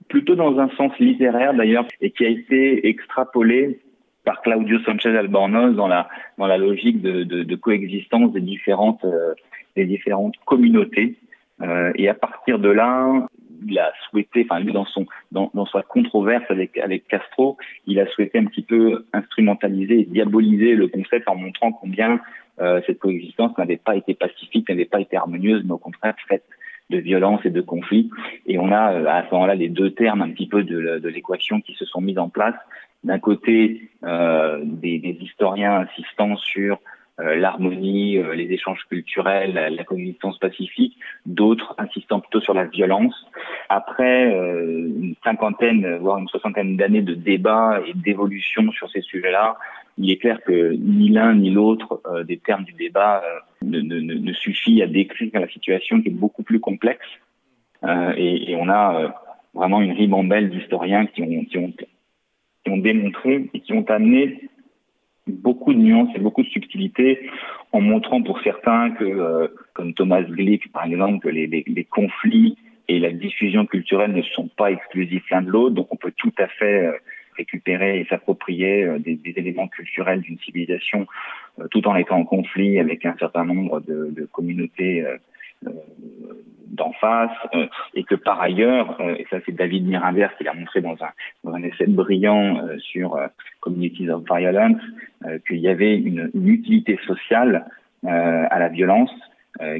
[0.09, 3.81] plutôt dans un sens littéraire d'ailleurs, et qui a été extrapolé
[4.25, 6.09] par Claudio Sanchez Albornoz dans la
[6.39, 9.35] dans la logique de, de, de coexistence des différentes euh,
[9.77, 11.17] des différentes communautés.
[11.63, 13.27] Euh, et à partir de là,
[13.67, 17.57] il a souhaité, enfin lui dans son dans, dans sa controverse avec avec Castro,
[17.87, 22.21] il a souhaité un petit peu instrumentaliser et diaboliser le concept en montrant combien
[22.61, 26.45] euh, cette coexistence n'avait pas été pacifique, n'avait pas été harmonieuse, mais au contraire faite
[26.91, 28.11] de violence et de conflit.
[28.47, 31.09] Et on a euh, à ce moment-là les deux termes un petit peu de, de
[31.09, 32.55] l'équation qui se sont mis en place.
[33.05, 36.81] D'un côté, euh, des, des, historiens insistant sur
[37.21, 43.15] euh, l'harmonie, euh, les échanges culturels, la, coexistence pacifique, d'autres insistant plutôt sur la violence.
[43.69, 49.59] Après une cinquantaine, voire une soixantaine d'années de débats et d'évolution sur ces sujets-là,
[49.99, 53.23] il est clair que ni l'un ni l'autre des termes du débat
[53.63, 57.07] ne, ne, ne, suffit à décrire la situation qui est beaucoup plus complexe.
[58.17, 59.15] Et, et, on a
[59.55, 61.73] vraiment une ribambelle d'historiens qui ont, qui, ont,
[62.65, 64.49] qui ont démontré et qui ont amené
[65.27, 67.31] beaucoup de nuances et beaucoup de subtilités
[67.73, 72.57] en montrant pour certains que, euh, comme Thomas Glick par exemple, que les, conflits
[72.89, 76.33] et la diffusion culturelle ne sont pas exclusifs l'un de l'autre, donc on peut tout
[76.39, 76.93] à fait euh,
[77.37, 81.07] récupérer et s'approprier euh, des, éléments culturels d'une civilisation
[81.71, 85.05] tout en étant en conflit avec un certain nombre de communautés
[86.75, 90.55] d'en face, euh, et que par ailleurs, euh, et ça c'est David Mirinvers qui l'a
[90.55, 91.11] montré dans un,
[91.45, 93.19] dans un essai brillant euh, sur
[93.61, 94.81] Communities of Violence,
[95.47, 97.65] qu'il y avait une, une utilité sociale
[98.07, 99.11] à la violence,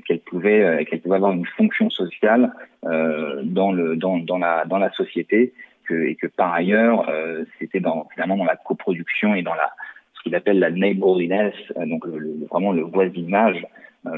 [0.07, 2.51] qu'elle pouvait, qu'elle pouvait avoir une fonction sociale
[2.83, 5.53] dans, le, dans, dans, la, dans la société,
[5.87, 7.13] que, et que par ailleurs,
[7.59, 9.71] c'était dans, finalement dans la coproduction et dans la,
[10.15, 13.69] ce qu'il appelle la neighborliness, donc le, vraiment le voisinage, euh,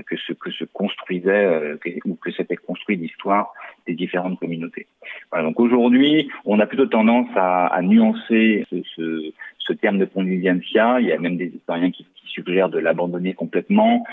[0.06, 3.52] que ce que se construisait euh, ou que s'était construit l'histoire
[3.86, 4.86] des différentes communautés.
[5.30, 10.04] Voilà, donc aujourd'hui, on a plutôt tendance à, à nuancer ce, ce, ce, terme de
[10.04, 11.00] convivientia.
[11.00, 14.04] Il y a même des historiens qui, qui suggèrent de l'abandonner complètement.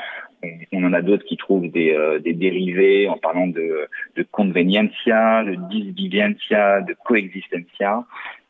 [0.73, 5.43] On en a d'autres qui trouvent des, euh, des, dérivés en parlant de, de conveniencia,
[5.43, 8.03] de disvivencia, de coexistencia.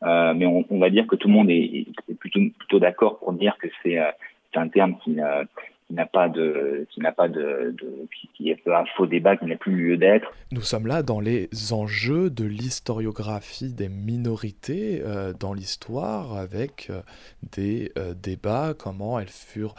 [0.04, 3.20] Euh, mais on, on, va dire que tout le monde est, est plutôt, plutôt d'accord
[3.20, 3.98] pour dire que c'est
[4.56, 5.18] un terme qui,
[5.88, 7.76] qui n'a pas de, qui n'a pas de,
[8.36, 10.32] qui, est un faux débat qui n'a plus lieu d'être.
[10.52, 17.02] Nous sommes là dans les enjeux de l'historiographie des minorités euh, dans l'histoire, avec euh,
[17.56, 19.76] des euh, débats, comment elles furent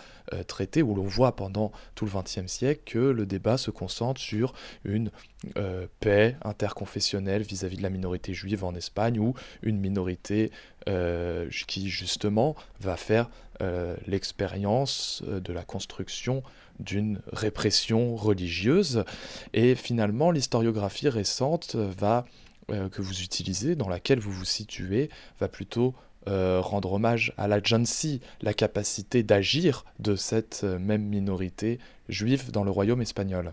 [0.48, 4.54] traitées, où l'on voit pendant tout le XXe siècle que le débat se concentre sur
[4.84, 5.10] une
[5.56, 10.50] euh, paix interconfessionnelle vis-à-vis -vis de la minorité juive en Espagne, ou une minorité
[10.88, 13.30] euh, qui justement va faire
[13.62, 16.42] euh, l'expérience de la construction
[16.80, 19.04] d'une répression religieuse.
[19.52, 22.24] Et finalement, l'historiographie récente va,
[22.68, 25.94] que vous utilisez, dans laquelle vous vous situez, va plutôt
[26.26, 31.78] rendre hommage à l'agency, la capacité d'agir de cette même minorité
[32.08, 33.52] juive dans le royaume espagnol.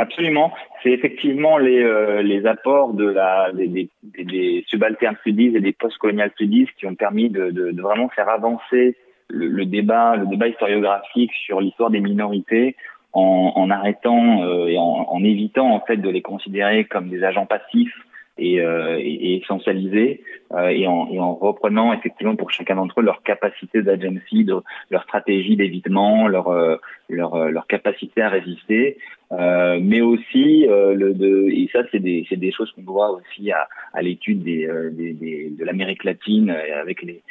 [0.00, 0.50] Absolument.
[0.82, 3.90] C'est effectivement les, euh, les apports de la, des, des,
[4.24, 8.30] des subaltern studies et des post-colonial studies qui ont permis de, de, de vraiment faire
[8.30, 8.96] avancer
[9.28, 12.76] le, le, débat, le débat historiographique sur l'histoire des minorités
[13.12, 17.22] en, en arrêtant euh, et en, en, évitant en fait de les considérer comme des
[17.22, 17.94] agents passifs
[18.40, 20.22] et, euh, et, essentialisés
[20.52, 24.46] euh, et, en, reprenant effectivement pour chacun d'entre eux leur capacité d'agency,
[24.90, 26.76] leur stratégie d'évitement, leur, euh,
[27.08, 28.98] leur, euh, leur capacité à résister,
[29.30, 33.68] mais aussi le de et ça c'est des des choses qu'on voit aussi à,
[34.02, 37.22] l'étude des, des, de l'Amérique latine avec les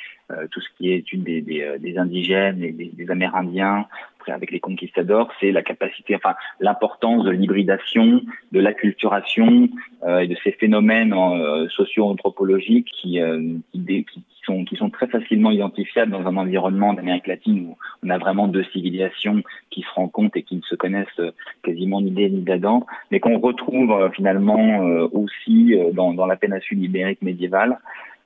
[0.51, 3.87] tout ce qui est étude des, des, des indigènes et des, des Amérindiens
[4.31, 9.69] avec les conquistadors, c'est la capacité, enfin l'importance de l'hybridation, de l'acculturation
[10.03, 15.07] euh, et de ces phénomènes euh, socio-anthropologiques qui, euh, qui, qui, sont, qui sont très
[15.07, 19.91] facilement identifiables dans un environnement d'Amérique latine où on a vraiment deux civilisations qui se
[19.93, 21.31] rencontrent et qui ne se connaissent euh,
[21.63, 26.35] quasiment ni d'Adam, ni d'Adam, mais qu'on retrouve euh, finalement euh, aussi dans, dans la
[26.35, 27.79] péninsule ibérique médiévale.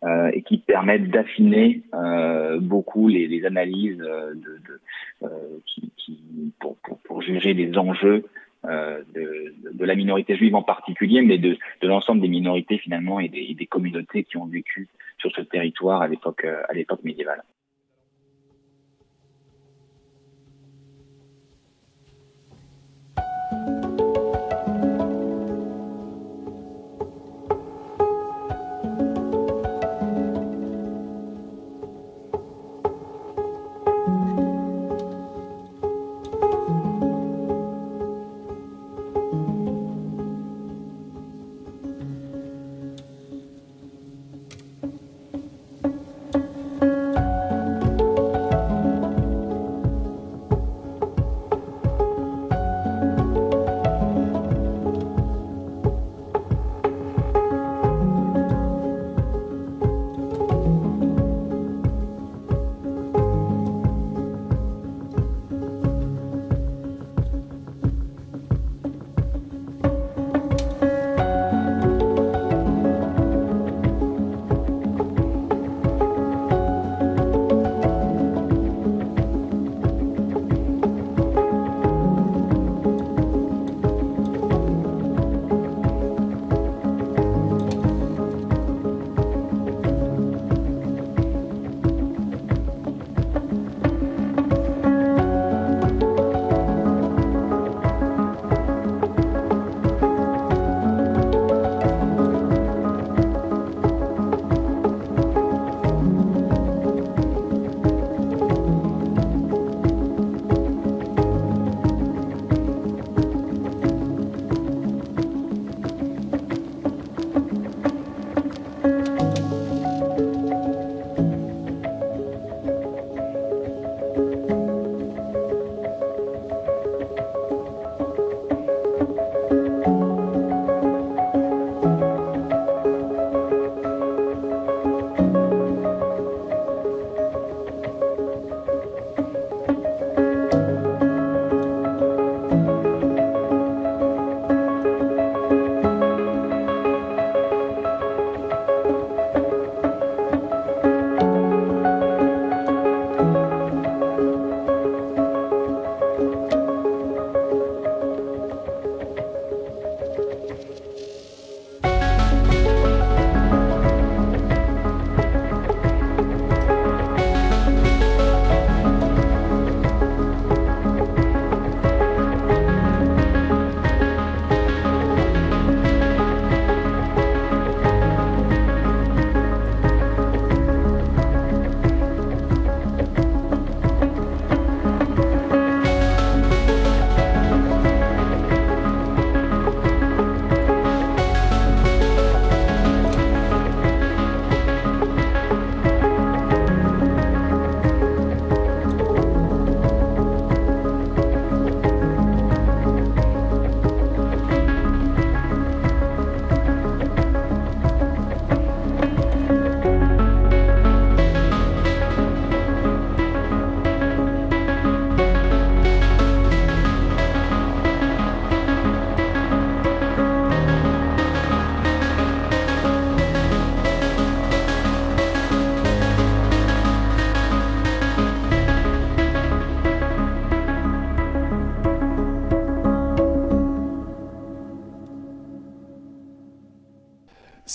[0.05, 4.79] Euh, et qui permettent d'affiner euh, beaucoup les, les, analyses de, de
[5.23, 5.27] euh,
[5.65, 6.19] qui, qui,
[6.59, 8.25] pour, pour, pour, juger les enjeux
[8.65, 13.29] de, de, la minorité juive en particulier, mais de, de l'ensemble des minorités finalement et
[13.29, 14.89] des, des, communautés qui ont vécu
[15.19, 17.43] sur ce territoire à l'époque à l'époque médiévale.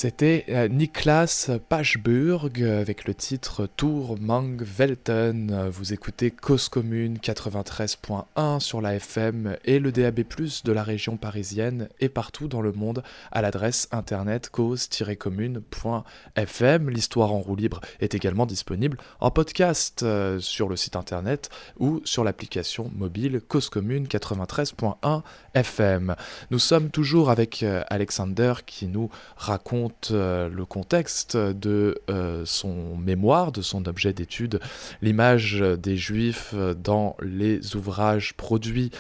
[0.01, 5.69] C'était euh, Niklas Pachburg avec le titre Tour Mang Welten.
[5.71, 11.89] Vous écoutez Cause Commune 93.1 sur la FM et le DAB+, de la région parisienne
[11.99, 16.91] et partout dans le monde à l'adresse internet cause-commune.fm.
[16.91, 22.03] L'histoire en roue libre est également disponible en podcast euh, sur le site internet ou
[22.05, 25.23] sur l'application mobile Cause Commune 93.1
[25.55, 26.15] FM.
[26.53, 32.97] Nous sommes toujours avec euh, Alexander qui nous raconte euh, le contexte de euh, son
[32.97, 34.61] mémoire, de son objet d'étude,
[35.03, 38.91] l'image des Juifs dans les ouvrages produits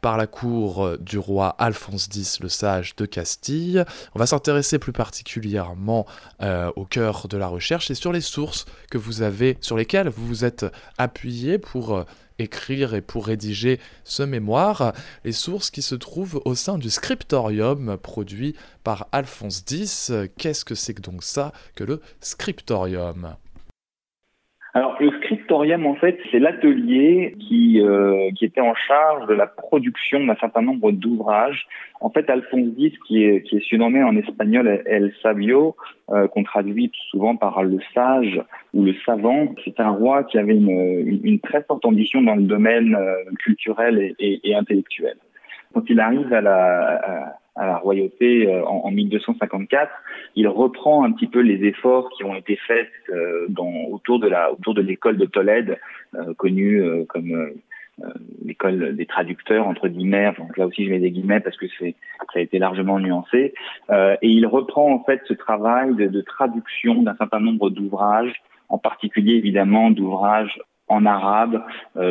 [0.00, 3.84] par la cour du roi Alphonse X le Sage de Castille.
[4.14, 6.04] On va s'intéresser plus particulièrement
[6.42, 10.08] euh, au cœur de la recherche et sur les sources que vous avez, sur lesquelles
[10.08, 10.66] vous vous êtes
[10.98, 12.04] appuyé pour
[12.38, 14.92] écrire et pour rédiger ce mémoire,
[15.24, 20.12] les sources qui se trouvent au sein du scriptorium produit par Alphonse X.
[20.36, 23.36] Qu'est-ce que c'est donc ça que le scriptorium?
[24.76, 29.46] Alors le scriptorium en fait c'est l'atelier qui euh, qui était en charge de la
[29.46, 31.68] production d'un certain nombre d'ouvrages.
[32.00, 35.76] En fait Alphonse X qui est qui est surnommé en espagnol El Sabio
[36.10, 39.54] euh, qu'on traduit souvent par le sage ou le savant.
[39.64, 43.98] C'est un roi qui avait une, une, très forte ambition dans le domaine euh, culturel
[44.00, 45.16] et, et, et, intellectuel.
[45.72, 49.90] Quand il arrive à la à la royauté euh, en, en, 1254,
[50.34, 54.28] il reprend un petit peu les efforts qui ont été faits euh, dans, autour de
[54.28, 55.78] la autour de l'école de Tolède,
[56.14, 57.52] euh, connue comme
[58.44, 60.32] l'école des traducteurs entre guillemets.
[60.36, 61.94] Donc là aussi je mets des guillemets parce que c'est
[62.32, 63.54] ça a été largement nuancé.
[63.92, 68.78] et il reprend en fait ce travail de, de traduction d'un certain nombre d'ouvrages, en
[68.78, 71.62] particulier évidemment d'ouvrages en arabe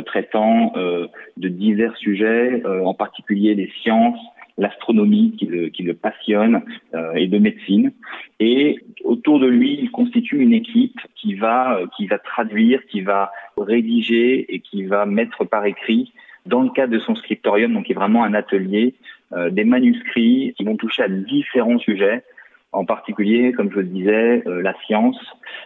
[0.06, 4.20] traitant de divers sujets, en particulier des sciences,
[4.58, 6.62] l'astronomie qui le, qui le passionne
[6.94, 7.92] euh, et de médecine.
[8.40, 13.02] Et autour de lui, il constitue une équipe qui va, euh, qui va traduire, qui
[13.02, 16.14] va rédiger et qui va mettre par écrit,
[16.46, 18.96] dans le cadre de son scriptorium, donc qui est vraiment un atelier,
[19.32, 22.24] euh, des manuscrits qui vont toucher à différents sujets,
[22.74, 25.20] en particulier, comme je le disais, la science,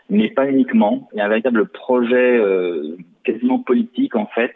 [0.10, 1.08] mais pas uniquement.
[1.14, 2.38] Il y a un véritable projet
[3.24, 4.54] quasiment politique en fait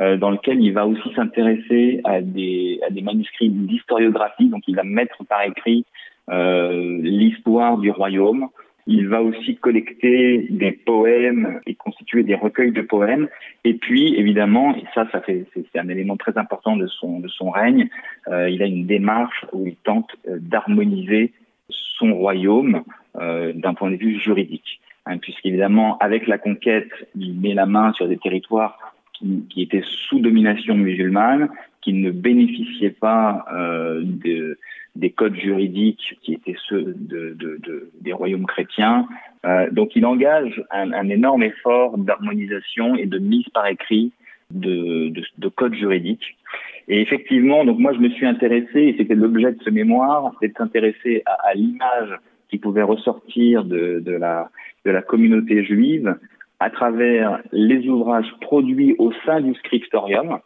[0.00, 4.76] euh, dans lequel il va aussi s'intéresser à des, à des manuscrits d'historiographie, donc il
[4.76, 5.84] va mettre par écrit
[6.30, 8.48] euh, l'histoire du royaume.
[8.86, 13.28] Il va aussi collecter des poèmes et constituer des recueils de poèmes.
[13.64, 17.28] Et puis, évidemment, et ça, ça fait, c'est un élément très important de son, de
[17.28, 17.88] son règne,
[18.28, 21.32] euh, il a une démarche où il tente euh, d'harmoniser
[21.70, 22.82] son royaume
[23.16, 24.80] euh, d'un point de vue juridique.
[25.06, 28.93] Hein, Puisqu'évidemment, avec la conquête, il met la main sur des territoires
[29.24, 31.48] qui, qui étaient sous domination musulmane,
[31.80, 34.58] qui ne bénéficiaient pas euh, de,
[34.96, 39.06] des codes juridiques qui étaient ceux de, de, de des royaumes chrétiens.
[39.44, 44.12] Euh, donc il engage un, énorme effort d'harmonisation et de mise par écrit
[44.50, 46.36] de, de, de codes juridiques.
[46.88, 50.50] Et effectivement, donc moi je me suis intéressé, et c'était l'objet de ce mémoire, de
[50.56, 52.18] s'intéresser à, l'image
[52.50, 54.02] qui pouvait ressortir de
[54.84, 56.14] la communauté juive
[56.60, 60.38] à travers les ouvrages produits au sein du scriptorium,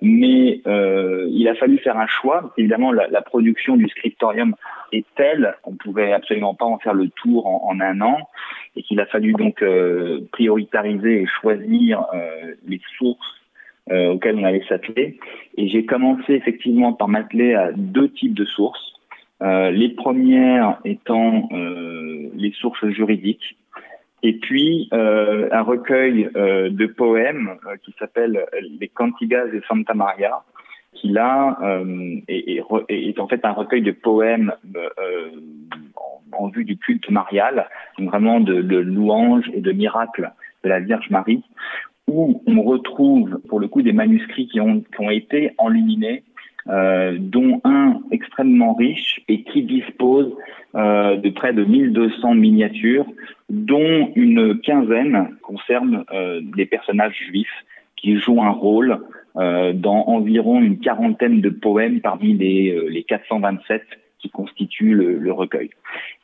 [0.00, 2.52] mais euh, il a fallu faire un choix.
[2.58, 4.54] Évidemment, la, la, production du scriptorium
[4.92, 8.18] est telle qu'on pouvait absolument pas en faire le tour en, en un an,
[8.76, 13.42] et qu'il a fallu donc euh, prioritariser et choisir euh, les sources
[13.90, 15.18] euh, auxquelles on allait s'atteler.
[15.56, 18.92] Et j'ai commencé effectivement par m'atteler à deux types de sources.
[19.42, 23.56] Euh, les premières étant euh, les sources juridiques,
[24.22, 28.46] et puis euh, un recueil euh, de poèmes euh, qui s'appelle
[28.80, 30.42] Les Cantigas de Santa Maria,
[30.94, 35.30] qui là euh, est, est, est, en fait un recueil de poèmes euh,
[35.96, 37.68] en, en, vue du culte marial,
[37.98, 40.30] donc vraiment de, de louanges et de miracles
[40.62, 41.42] de la Vierge Marie,
[42.06, 46.24] où on retrouve pour le coup des manuscrits qui ont, qui ont été enluminés
[46.68, 50.32] euh, dont un extrêmement riche et qui dispose
[50.74, 53.06] euh, de près de 1200 miniatures,
[53.50, 57.64] dont une quinzaine concernent euh, des personnages juifs
[57.96, 59.00] qui jouent un rôle
[59.36, 63.82] euh, dans environ une quarantaine de poèmes parmi les, euh, les 427
[64.18, 65.70] qui constituent le, le, recueil.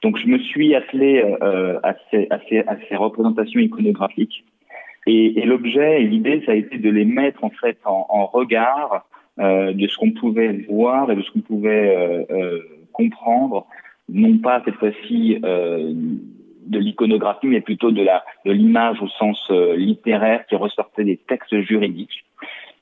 [0.03, 4.45] Donc je me suis attelé à ces, à, ces, à, ces, représentations iconographiques
[5.07, 8.27] et, et l'objet et l'idée ça a été de les mettre en fait en, en
[8.27, 12.59] regard euh, de ce qu'on pouvait voir et de ce qu'on pouvait euh, euh,
[12.93, 13.67] comprendre,
[14.09, 20.47] non pas cette fois-ci de l'iconographie, mais plutôt de la de l'image au sens littéraire
[20.47, 22.25] qui ressortait des textes juridiques.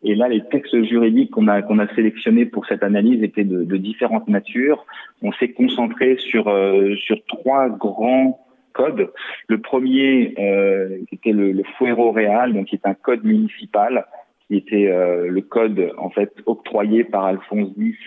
[0.03, 3.65] Et là, les textes juridiques qu'on a qu'on a sélectionnés pour cette analyse étaient de,
[3.65, 4.85] de différentes natures.
[5.23, 8.39] On s'est concentré sur euh, sur trois grands
[8.73, 9.11] codes.
[9.49, 14.07] Le premier, euh, était le, le Fuero Real, donc qui est un code municipal
[14.49, 17.99] qui était euh, le code en fait octroyé par Alphonse X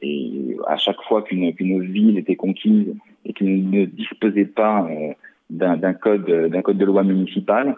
[0.00, 5.12] et à chaque fois qu'une qu'une ville était conquise et qu'il ne disposait pas euh,
[5.50, 7.76] d'un code d'un code de loi municipal.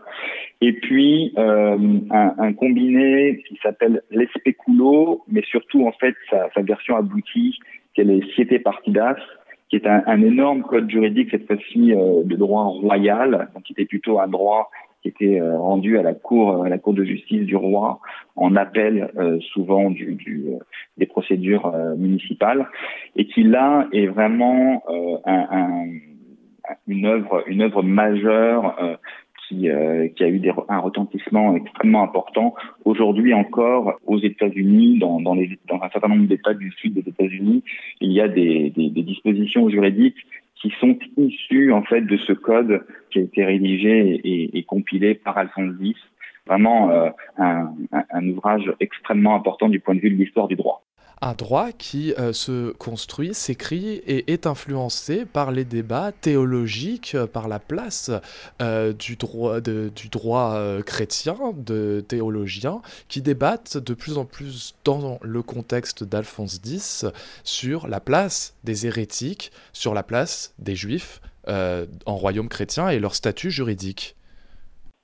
[0.60, 1.76] Et puis euh,
[2.10, 7.58] un, combiné qui s'appelle l'Especulo mais surtout en fait sa, sa version aboutie
[7.94, 9.16] qui est les Siete Partidas
[9.70, 13.72] qui est un, un énorme code juridique cette fois-ci euh, de droit royal donc qui
[13.72, 14.70] était plutôt un droit
[15.04, 18.00] qui était euh, rendu à la cour à la cour de justice du roi
[18.36, 20.58] en appel euh, souvent du, du euh,
[20.96, 22.66] des procédures municipales
[23.16, 24.82] et qui là est vraiment
[25.26, 25.86] un, un,
[26.88, 28.98] une œuvre une œuvre majeure
[29.48, 32.54] qui, euh, qui, a eu des, un retentissement extrêmement important.
[32.84, 37.08] Aujourd'hui encore, aux États-Unis, dans, dans, les, dans un certain nombre d'États du sud des
[37.08, 37.62] États-Unis,
[38.00, 40.26] il y a des, des, des, dispositions juridiques
[40.56, 45.14] qui sont issus en fait de ce code qui a été rédigé et, et compilé
[45.14, 46.00] par Alphonse X.
[46.46, 50.83] Vraiment euh, un, un ouvrage extrêmement important du point de vue de l'histoire du droit
[51.24, 57.26] un droit qui euh, se construit, s'écrit et est influencé par les débats théologiques, euh,
[57.26, 58.10] par la place
[58.60, 65.18] euh, du droit, du droit chrétien, de théologiens, qui débattent de plus en plus dans
[65.22, 67.06] le contexte d'Alphonse X
[67.42, 73.14] sur la place des hérétiques, sur la place des juifs en royaume chrétien et leur
[73.14, 74.16] statut juridique.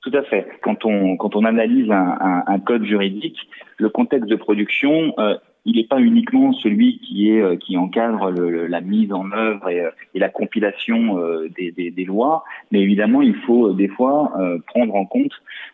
[0.03, 0.47] Tout à fait.
[0.63, 3.37] Quand on, quand on analyse un, code juridique,
[3.77, 5.15] le contexte de production
[5.65, 9.91] il n'est pas uniquement celui qui euh, encadre le, la mise en œuvre et, euh,
[10.15, 14.33] la compilation euh, des, des, des, lois, mais évidemment il faut des fois
[14.67, 15.33] prendre en compte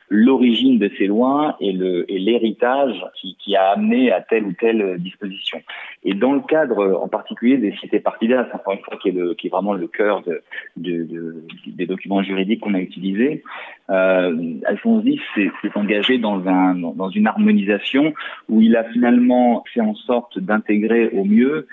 [0.09, 5.61] l'origine de ces lois et l'héritage qui, qui a amené à telle ou telle disposition.
[6.04, 9.34] Et dans le cadre en particulier des cités partidaires, encore une fois qui est le
[9.34, 10.42] qui est vraiment le cœur de,
[10.76, 13.42] de, de des documents juridiques qu'on a utilisés,
[13.90, 18.14] euh, Alphonse X s'est engagé dans un dans une harmonisation
[18.48, 21.66] où il a finalement fait en sorte d'intégrer au mieux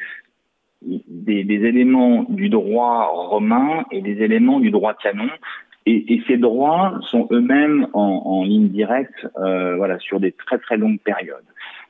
[0.86, 5.30] des, des, éléments du droit romain et des éléments du droit canon.
[5.86, 10.58] Et, et ces droits sont eux-mêmes en, en, ligne directe, euh, voilà, sur des très
[10.58, 11.44] très longues périodes.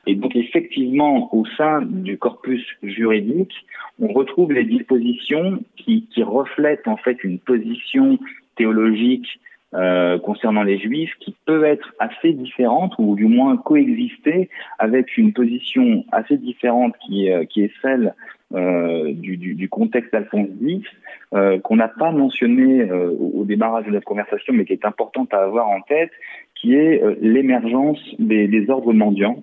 [0.06, 3.54] Et donc effectivement, au sein du corpus juridique,
[4.00, 8.18] on retrouve les dispositions qui, qui reflètent en fait une position
[8.56, 9.40] théologique
[9.74, 14.48] euh, concernant les juifs qui peut être assez différente ou du moins coexister
[14.78, 18.14] avec une position assez différente qui, euh, qui est celle
[18.54, 20.88] euh, du, du, du, contexte d'Alphonse X,
[21.34, 25.34] euh, qu'on n'a pas mentionné euh, au, démarrage de notre conversation, mais qui est importante
[25.34, 26.10] à avoir en tête,
[26.54, 29.42] qui est euh, l'émergence des, des, ordres mendiants.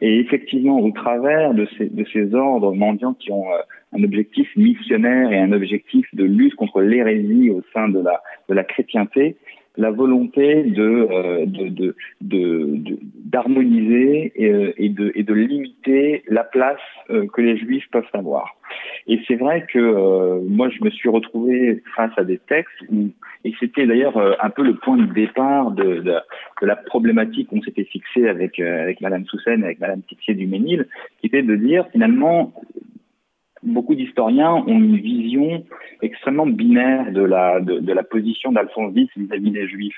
[0.00, 3.46] et effectivement, au travers de ces, de ces ordres mendiants qui ont
[3.92, 8.54] un objectif missionnaire et un objectif de lutte contre l'hérésie au sein de la, de
[8.54, 9.36] la chrétienté,
[9.76, 16.22] la volonté de, euh, de, de, de, d'harmoniser et, euh, et, de, et de limiter
[16.28, 16.80] la place
[17.10, 18.56] euh, que les juifs peuvent avoir.
[19.06, 23.10] Et c'est vrai que euh, moi, je me suis retrouvé face à des textes où,
[23.44, 26.14] et c'était d'ailleurs euh, un peu le point de départ de, de,
[26.62, 30.46] de la problématique qu'on s'était fixé avec, euh, avec Madame Soussen, avec Madame Tixier du
[30.46, 30.86] Ménil,
[31.20, 32.52] qui était de dire finalement
[33.62, 35.64] beaucoup d'historiens ont une vision
[36.02, 39.96] extrêmement binaire de la, de, de la position d'Alphonse X vis-à-vis des Juifs.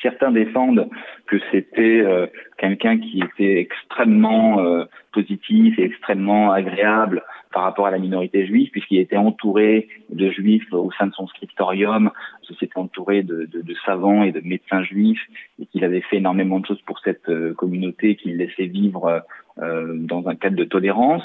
[0.00, 0.88] Certains défendent
[1.26, 2.26] que c'était euh,
[2.58, 8.70] quelqu'un qui était extrêmement euh, positif et extrêmement agréable par rapport à la minorité juive,
[8.70, 12.10] puisqu'il était entouré de juifs au sein de son scriptorium,
[12.58, 15.22] s'était entouré de, de, de, savants et de médecins juifs,
[15.60, 19.22] et qu'il avait fait énormément de choses pour cette euh, communauté qu'il laissait vivre
[19.58, 21.22] euh, dans un cadre de tolérance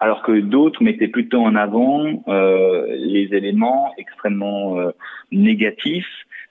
[0.00, 4.90] alors que d'autres mettaient plutôt en avant euh, les éléments extrêmement euh,
[5.32, 6.06] négatifs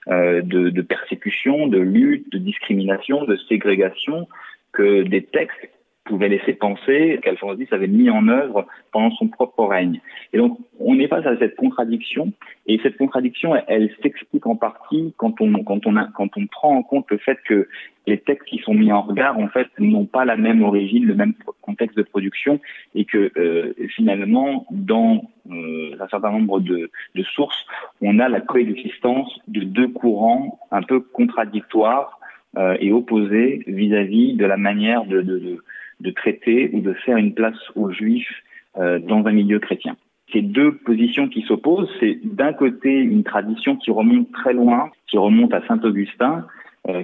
[0.08, 4.28] euh, de, de, persécution, de lutte, de discrimination, de ségrégation
[4.72, 5.70] que des textes
[6.06, 10.00] pouvait laisser penser qu'Alphonse X avait mis en œuvre pendant son propre règne.
[10.34, 12.32] Et donc, on est face à cette contradiction,
[12.68, 16.76] et cette contradiction, elle, s'explique en partie quand on, quand, on a, quand on prend
[16.76, 17.68] en compte le fait que
[18.08, 21.16] les textes qui sont mis en regard, en fait, n'ont pas la même origine, le
[21.16, 22.60] même contexte de production,
[22.94, 27.66] et que euh, finalement, dans euh, un certain nombre de, de sources,
[28.02, 32.20] on a la coexistence de deux courants un peu contradictoires
[32.58, 35.64] euh, et opposés vis-à-vis -vis de la manière de, de, de
[36.00, 38.44] de traiter ou de faire une place aux juifs
[38.78, 39.96] euh, dans un milieu chrétien.
[40.34, 45.18] Ces deux positions qui s'opposent, c'est d'un côté une tradition qui remonte très loin, qui
[45.18, 46.46] remonte à Saint Augustin,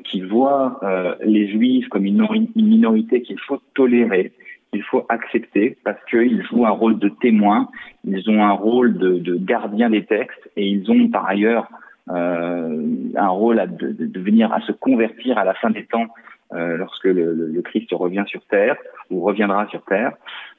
[0.04, 0.80] qui voit
[1.24, 4.32] les juifs comme une, minorité qu'il faut tolérer,
[4.72, 7.70] qu'il faut accepter parce qu'ils jouent un rôle de témoin,
[8.06, 11.68] ils ont un rôle de, gardien des textes et ils ont par ailleurs
[12.10, 12.86] euh,
[13.16, 16.08] un rôle à de, venir à se convertir à la fin des temps
[16.54, 18.76] euh, lorsque le, le, Christ revient sur terre
[19.10, 20.14] ou reviendra sur terre,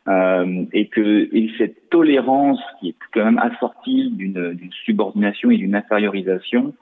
[0.08, 5.74] euh, et que et cette tolérance qui est quand même assortie d'une subordination et d'une
[5.74, 6.74] infériorisation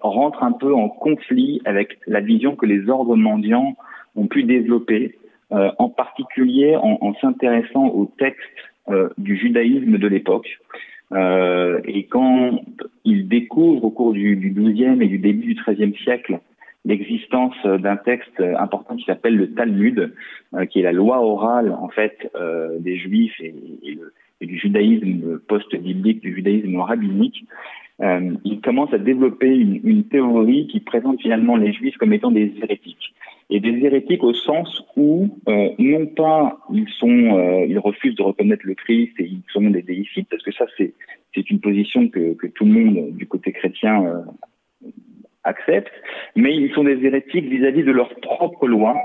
[0.00, 3.76] rentre un peu en conflit avec la vision que les ordres mendiants
[4.16, 5.16] ont pu développer,
[5.52, 8.42] euh, en particulier en, en s'intéressant aux textes
[8.90, 10.58] euh, du judaïsme de l'époque.
[11.12, 12.60] Euh, et quand
[13.04, 16.40] ils découvrent au cours du, du 12e et du début du 13e siècle
[16.84, 20.12] l'existence d'un texte important qui s'appelle le Talmud,
[20.54, 23.54] euh, qui est la loi orale en fait euh, des Juifs et,
[24.40, 27.44] du judaïsme post-biblique, du judaïsme rabbinique,
[28.00, 32.54] euh, il commence à développer une, théorie qui présente finalement les Juifs comme étant des
[32.62, 33.14] hérétiques.
[33.50, 38.64] Et des hérétiques au sens où euh, non pas ils sont, ils refusent de reconnaître
[38.64, 42.64] le Christ et ils sont des déicides, parce que ça c'est une position que tout
[42.64, 44.24] le monde du côté chrétien
[45.44, 45.92] acceptent,
[46.36, 48.96] mais ils sont des hérétiques vis-à-vis de leur propre loi.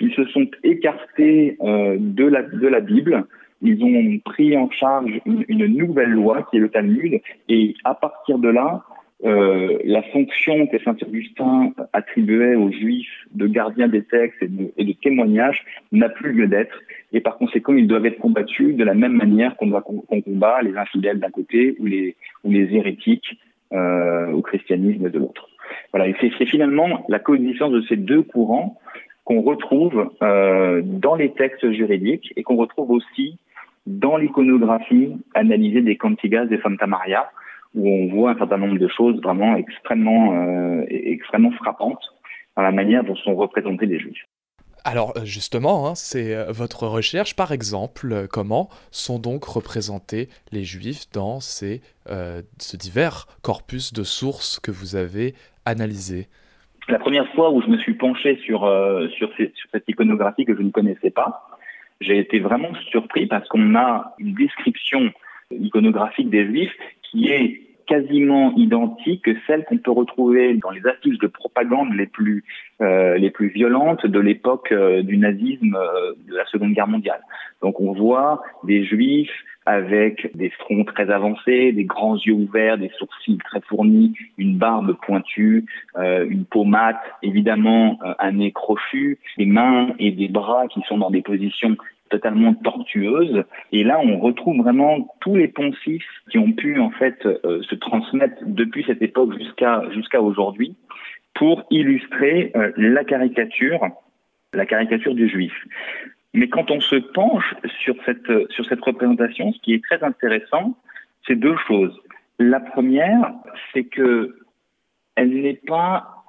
[0.00, 3.24] Ils se sont écartés euh, de, la, de la Bible.
[3.62, 7.94] Ils ont pris en charge une, une, nouvelle loi qui est le Talmud, et à
[7.94, 8.82] partir de là,
[9.24, 14.72] euh, la fonction que Saint Augustin attribuait aux Juifs de gardien des textes et de,
[14.76, 16.76] et de témoignage n'a plus lieu d'être,
[17.12, 20.76] et par conséquent, ils doivent être combattus de la même manière qu'on qu combat les
[20.76, 23.38] infidèles d'un côté ou les, ou les hérétiques
[23.72, 25.48] euh, au christianisme de l'autre.
[25.92, 28.78] Voilà, et c'est finalement la coexistence de ces deux courants
[29.24, 33.38] qu'on retrouve euh, dans les textes juridiques et qu'on retrouve aussi
[33.86, 37.30] dans l'iconographie analysée des Cantigas de Santa Maria,
[37.74, 42.04] où on voit un certain nombre de choses vraiment extrêmement, euh, extrêmement frappantes
[42.56, 44.26] dans la manière dont sont représentés les juifs.
[44.84, 50.28] Alors euh, justement, hein, c'est euh, votre recherche, par exemple, euh, comment sont donc représentés
[50.50, 55.34] les juifs dans ces, euh, ce divers corpus de sources que vous avez
[56.88, 60.56] La première fois où je me suis penché sur, euh, sur, sur cette iconographie que
[60.56, 61.48] je ne connaissais pas,
[62.00, 65.12] j'ai été vraiment surpris parce qu'on a une description
[65.52, 71.18] iconographique des juifs qui est quasiment identique que celle qu'on peut retrouver dans les affiches
[71.18, 72.44] de propagande les plus
[72.80, 77.20] euh, les plus violentes de l'époque euh, du nazisme euh, de la Seconde Guerre mondiale.
[77.60, 79.30] Donc on voit des juifs
[79.66, 84.96] avec des fronts très avancés, des grands yeux ouverts, des sourcils très fournis, une barbe
[85.06, 85.66] pointue,
[85.96, 91.12] une peau mate, évidemment un nez crochu, des mains et des bras qui sont dans
[91.12, 91.76] des positions
[92.12, 93.42] totalement tortueuse.
[93.72, 97.74] Et là, on retrouve vraiment tous les poncifs qui ont pu en fait euh, se
[97.74, 100.76] transmettre depuis cette époque jusqu'à jusqu'à aujourd'hui
[101.34, 103.88] pour illustrer euh, la caricature,
[104.52, 105.54] la caricature du juif.
[106.34, 110.76] Mais quand on se penche sur cette sur cette représentation, ce qui est très intéressant,
[111.26, 111.98] c'est deux choses.
[112.38, 113.32] La première,
[113.72, 114.36] c'est que
[115.16, 116.21] elle n'est pas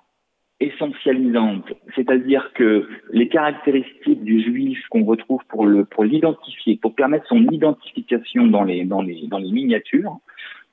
[0.64, 5.66] essentialisante, c'est-à-dire que les caractéristiques du juif qu'on retrouve pour
[6.03, 8.86] l'identifier, pour permettre son identification dans les
[9.51, 10.18] miniatures,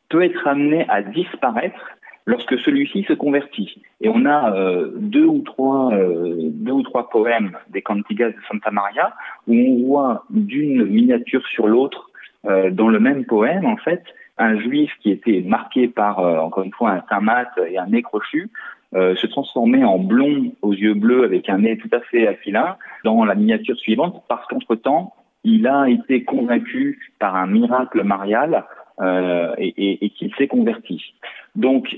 [0.09, 1.81] peut être amené à disparaître
[2.27, 3.83] lorsque celui-ci se convertit.
[4.01, 8.37] Et on a euh, deux ou trois euh, deux ou trois poèmes des Cantigas de
[8.49, 9.15] Santa Maria
[9.47, 12.11] où on voit d'une miniature sur l'autre
[12.47, 14.03] euh, dans le même poème en fait
[14.39, 18.01] un juif qui était marqué par encore une fois un teint mat et un nez
[18.01, 18.51] crochu
[18.95, 22.77] euh, se transformer en blond aux yeux bleus avec un nez tout à fait aquilin
[23.05, 25.15] dans la miniature suivante parce qu'entre-temps,
[25.45, 28.65] il a été convaincu par un miracle marial
[29.01, 31.15] euh, et, et, et qu'il s'est converti.
[31.55, 31.97] Donc,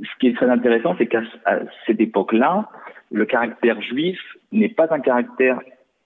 [0.00, 1.22] ce qui est très intéressant, c'est qu'à
[1.86, 2.68] cette époque-là,
[3.10, 4.20] le caractère juif
[4.52, 5.60] n'est pas un caractère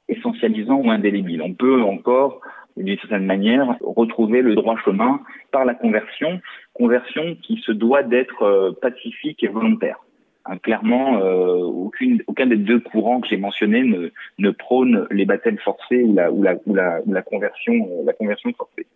[0.09, 1.43] essentialisant ou indélébile.
[1.43, 2.41] On peut encore,
[2.77, 5.21] d'une certaine manière, retrouver le droit chemin
[5.51, 6.41] par la conversion,
[6.75, 9.99] conversion qui se doit d'être euh, pacifique et volontaire.
[10.47, 15.27] Hein, clairement, euh, aucune, aucun des deux courants que j'ai mentionnés ne, ne prône les
[15.27, 18.87] baptêmes forcés ou la, ou la, ou la, conversion, euh, la conversion forcée.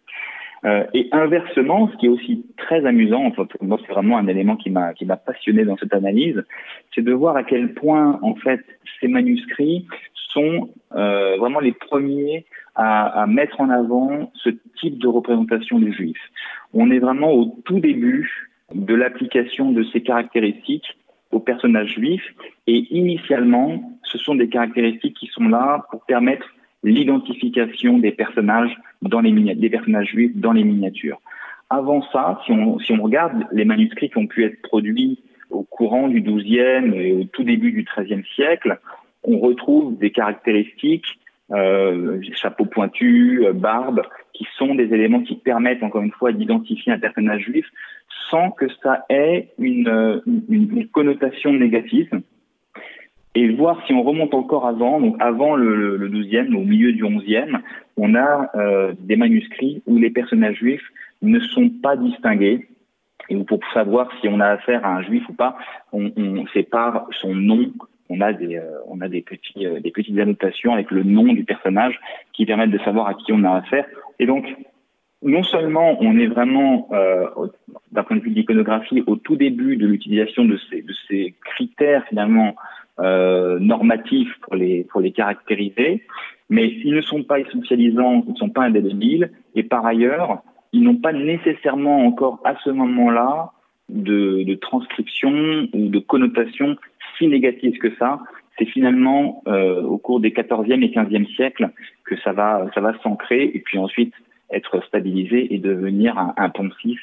[0.65, 4.57] Euh, et inversement, ce qui est aussi très amusant, enfin, moi c'est vraiment un élément
[4.57, 6.43] qui m'a qui m'a passionné dans cette analyse,
[6.95, 8.61] c'est de voir à quel point en fait
[8.99, 9.87] ces manuscrits
[10.33, 14.49] sont euh, vraiment les premiers à, à, mettre en avant ce
[14.81, 16.31] type de représentation des juifs.
[16.73, 20.97] On est vraiment au tout début de l'application de ces caractéristiques
[21.35, 22.35] aux personnages juifs.
[22.67, 26.47] Et initialement, ce sont des caractéristiques qui sont là pour permettre
[26.83, 31.21] l'identification des personnages dans les des personnages juifs dans les miniatures.
[31.71, 35.19] Avant ça, si on, si on regarde les manuscrits qui ont pu être produits
[35.51, 38.79] au courant du XIIe et au tout début du XIIIe siècle,
[39.23, 41.19] on retrouve des caractéristiques,
[41.51, 44.03] euh, chapeau pointu, barbe,
[44.35, 47.67] qui sont des éléments qui permettent encore une fois d'identifier un personnage juif
[48.31, 52.11] sans que ça ait une, connotation négative.
[53.37, 57.03] Et voir si on remonte encore avant, donc avant le, le 12e, au milieu du
[57.03, 57.61] 11e,
[57.97, 60.89] on a euh, des manuscrits où les personnages juifs
[61.23, 62.69] ne sont pas distingués.
[63.29, 65.57] Et pour savoir si on a affaire à un juif ou pas,
[65.93, 67.73] on, sépare son nom.
[68.11, 69.25] On a des, euh, on a des
[69.57, 71.99] euh, des petites annotations avec le nom du personnage
[72.35, 73.87] qui permettent de savoir à qui on a affaire.
[74.19, 74.45] Et donc,
[75.25, 77.27] non seulement on est vraiment, euh,
[77.93, 81.35] d'un point de vue de l'iconographie, au tout début de l'utilisation de ces, de ces
[81.45, 82.55] critères finalement
[83.01, 86.07] euh, normatifs pour les, pour les caractériser,
[86.51, 90.83] mais ils ne sont pas essentialisants, ils ne sont pas indélébiles, et par ailleurs, ils
[90.83, 93.53] n'ont pas nécessairement encore à ce moment-là
[93.89, 96.77] de, de, transcription ou de connotation
[97.17, 98.21] si négative que ça.
[98.59, 101.71] C'est finalement euh, au cours des 14e et 15e siècles
[102.05, 104.15] que ça va, ça va s'ancrer et puis ensuite
[104.55, 107.01] être stabilisé et devenir un, un poncif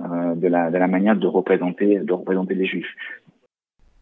[0.00, 2.96] euh, de, la, manière de représenter, de représenter les juifs.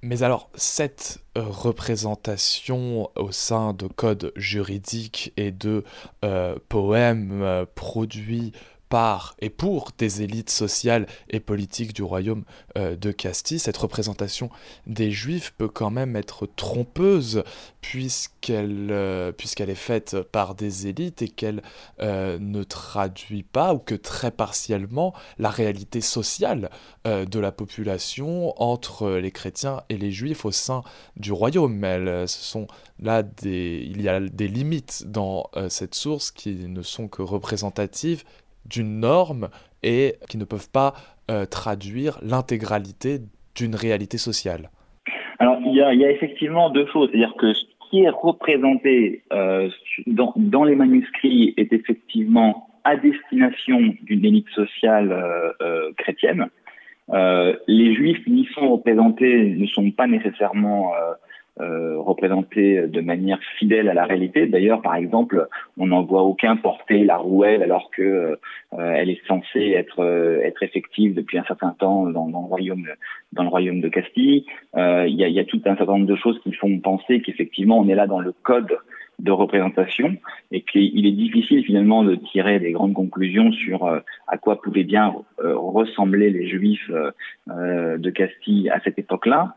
[0.05, 5.85] Mais alors, cette euh, représentation au sein de codes juridiques et de
[6.25, 8.53] euh, poèmes euh, produits
[8.93, 12.45] par et pour des élites sociales et politiques du royaume
[12.77, 14.51] euh, de Castille, cette représentation
[14.87, 17.43] des juifs peut quand même être trompeuse
[17.81, 21.63] puisqu'elle euh, puisqu'elle est faite par des élites et qu'elle
[22.03, 26.69] euh, ne traduit pas ou que très partiellement la réalité sociale
[27.05, 30.83] de la population entre les chrétiens et les juifs au sein
[31.17, 31.83] du royaume.
[31.83, 32.67] Elles, ce sont
[33.01, 38.23] là des, il y a des limites dans cette source qui ne sont que représentatives
[38.67, 39.49] d'une norme
[39.83, 40.95] et qui ne peuvent pas
[41.31, 43.19] euh, traduire l'intégralité
[43.57, 44.71] d'une réalité sociale
[45.39, 47.11] Alors, il y, a, effectivement deux choses.
[47.11, 49.69] C'est-à-dire que ce qui est représenté euh,
[50.07, 55.13] dans, les manuscrits est effectivement à destination d'une élite sociale
[55.61, 56.49] euh, chrétienne.
[57.69, 60.93] les juifs qui y sont représentés ne sont pas nécessairement
[61.61, 64.47] euh, représentée de manière fidèle à la réalité.
[64.47, 68.37] D'ailleurs, par exemple, on n'en voit aucun porter la rouelle alors que euh,
[68.73, 72.89] elle est censée être euh, être effective depuis un certain temps dans, dans, le royaume
[73.33, 74.47] dans le royaume de Castille.
[74.75, 77.79] Il y a, y, a, tout un certain nombre de choses qui font penser qu'effectivement
[77.79, 78.79] on est là dans le code
[79.19, 80.17] de représentation
[80.51, 84.85] et qu'il est difficile finalement de tirer des grandes conclusions sur euh, à quoi pouvaient
[84.85, 86.91] bien euh, ressembler les juifs
[87.49, 89.55] euh, de Castille à cette époque-là.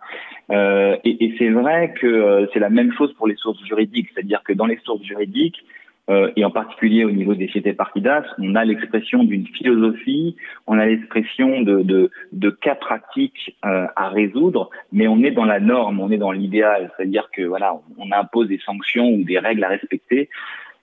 [0.51, 4.65] et c'est vrai que c'est la même chose pour les sources juridiques, c'est-à-dire que dans
[4.65, 5.65] les sources juridiques,
[6.09, 10.35] euh, et en particulier au niveau des cités partidas, on a l'expression d'une philosophie,
[10.67, 15.45] on a l'expression de, de, de, cas pratiques euh, à résoudre, mais on est dans
[15.45, 19.39] la norme, on est dans l'idéal, c'est-à-dire que voilà, on impose des sanctions ou des
[19.39, 20.29] règles à respecter.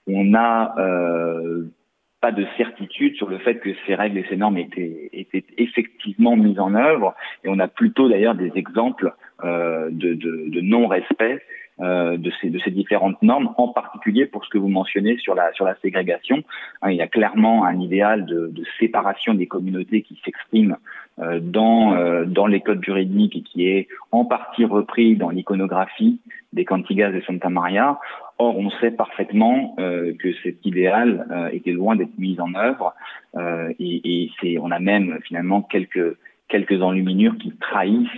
[0.07, 1.67] On n'a euh,
[2.19, 6.35] pas de certitude sur le fait que ces règles et ces normes étaient, étaient effectivement
[6.35, 7.15] mises en œuvre,
[7.45, 9.13] et on a plutôt d'ailleurs des exemples
[9.45, 11.41] euh, de, de, de non-respect
[11.81, 15.33] euh, de, ces, de ces différentes normes, en particulier pour ce que vous mentionnez sur
[15.33, 16.43] la, sur la ségrégation.
[16.81, 20.77] Hein, il y a clairement un idéal de, de séparation des communautés qui s'exprime
[21.19, 26.19] euh, dans, euh, dans les codes juridiques et qui est en partie repris dans l'iconographie
[26.53, 27.99] des Cantigas de Santa Maria.
[28.37, 32.93] Or, on sait parfaitement euh, que cet idéal euh, était loin d'être mis en œuvre
[33.79, 36.17] et, et c'est, on a même finalement quelques,
[36.49, 38.09] quelques enluminures qui trahissent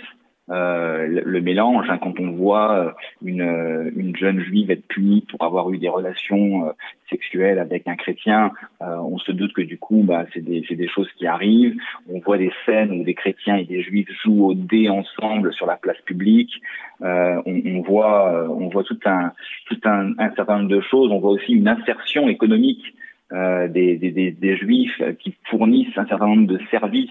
[0.52, 2.92] euh, le, mélange, hein, quand on voit euh,
[3.24, 6.72] une, euh, une, jeune juive être punie pour avoir eu des relations
[7.10, 11.10] sexuelles avec un chrétien, on se doute que du coup, bah, c'est des, des, choses
[11.18, 11.76] qui arrivent.
[12.10, 15.66] On voit des scènes où des chrétiens et des juifs jouent au dé ensemble sur
[15.66, 16.62] la place publique.
[17.02, 19.32] On, on, voit, on voit tout un,
[19.68, 21.12] tout un, un, certain nombre de choses.
[21.12, 22.96] On voit aussi une insertion économique
[23.32, 27.10] des, des, des, juifs qui fournissent un certain nombre de services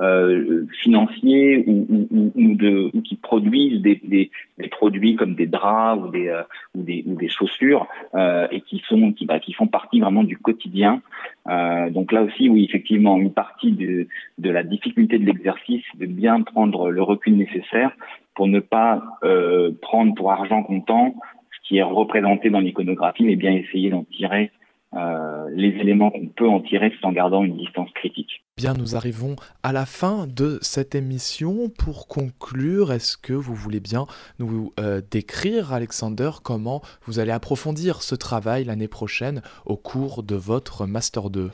[0.00, 5.46] euh, financiers ou, ou, ou, de, ou, qui produisent des, des, des, produits comme des
[5.46, 6.42] draps ou des, euh,
[6.74, 10.24] ou des, ou des chaussures euh, et qui sont qui, bah, qui font partie vraiment
[10.24, 11.02] du quotidien.
[11.48, 14.06] Euh, donc là aussi, oui, effectivement, une partie de,
[14.38, 17.92] de la difficulté de l'exercice, de bien prendre le recul nécessaire
[18.34, 21.14] pour ne pas euh, prendre pour argent comptant
[21.52, 24.50] ce qui est représenté dans l'iconographie, mais bien essayer d'en tirer
[24.94, 28.42] euh, les éléments qu'on peut en tirer tout en gardant une distance critique.
[28.56, 31.68] Bien, nous arrivons à la fin de cette émission.
[31.78, 34.06] Pour conclure, est-ce que vous voulez bien
[34.38, 40.34] nous euh, décrire, Alexander, comment vous allez approfondir ce travail l'année prochaine au cours de
[40.34, 41.50] votre Master 2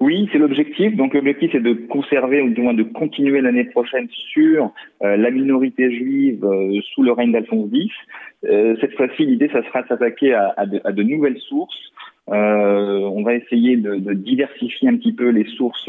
[0.00, 0.94] Oui, c'est l'objectif.
[0.94, 4.70] Donc l'objectif c'est de conserver ou du moins de continuer l'année prochaine sur
[5.02, 7.94] euh, la minorité juive euh, sous le règne d'Alphonse X.
[8.44, 11.92] Euh, cette fois-ci, l'idée ça sera de s'attaquer à, à, à, de nouvelles sources.
[12.36, 15.88] On va essayer de, de, diversifier un petit peu les sources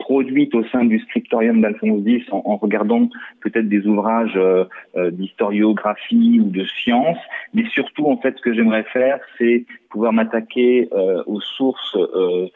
[0.00, 3.08] produites au sein du scriptorium d'Alphonse X en, en regardant
[3.42, 4.64] peut-être des ouvrages euh,
[5.12, 7.18] d'historiographie ou de sciences,
[7.54, 12.06] mais surtout en fait ce que j'aimerais faire, c'est pouvoir m'attaquer euh, aux sources euh,
[12.14, 12.48] euh,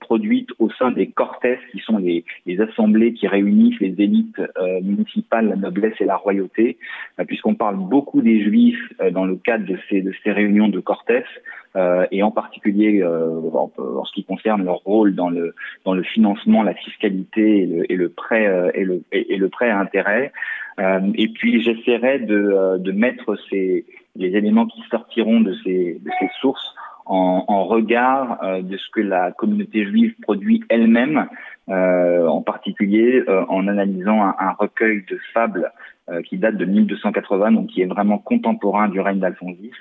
[0.00, 4.80] produites au sein des cortes, qui sont les, les, assemblées qui réunissent les élites euh,
[4.82, 6.78] municipales, la noblesse et la royauté,
[7.18, 10.80] euh, puisqu'on parle beaucoup des juifs dans le cadre de ces, de ces réunions de
[10.80, 11.10] cortes,
[12.10, 15.54] et en particulier en, en, ce qui concerne leur rôle dans le,
[15.84, 19.70] dans le financement, la fiscalité et le, et le prêt, et le, et, le prêt
[19.70, 20.32] à intérêt.
[20.78, 26.28] et puis j'essaierai de, de mettre ces, les éléments qui sortiront de ces, de ces
[26.40, 26.74] sources
[27.06, 31.28] en, en regard euh, de ce que la communauté juive produit elle-même,
[31.68, 35.72] euh, en particulier euh, en analysant un, un, recueil de fables
[36.08, 39.76] euh, qui date de 1280, donc qui est vraiment contemporain du règne d'Alphonse X,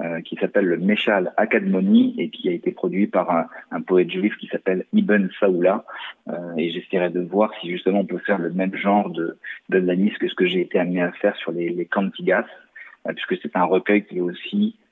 [0.00, 4.10] euh, qui s'appelle le Meshal Akadmoni et qui a été produit par un, un poète
[4.10, 5.84] juif qui s'appelle Ibn Saoula.
[6.56, 10.28] et j'essaierai de voir si justement on peut faire le même genre de d'analyse que
[10.28, 12.46] ce que j'ai été amené à faire sur les, les Cantigas,
[13.14, 14.89] puisque c'est un recueil qui est aussi euh,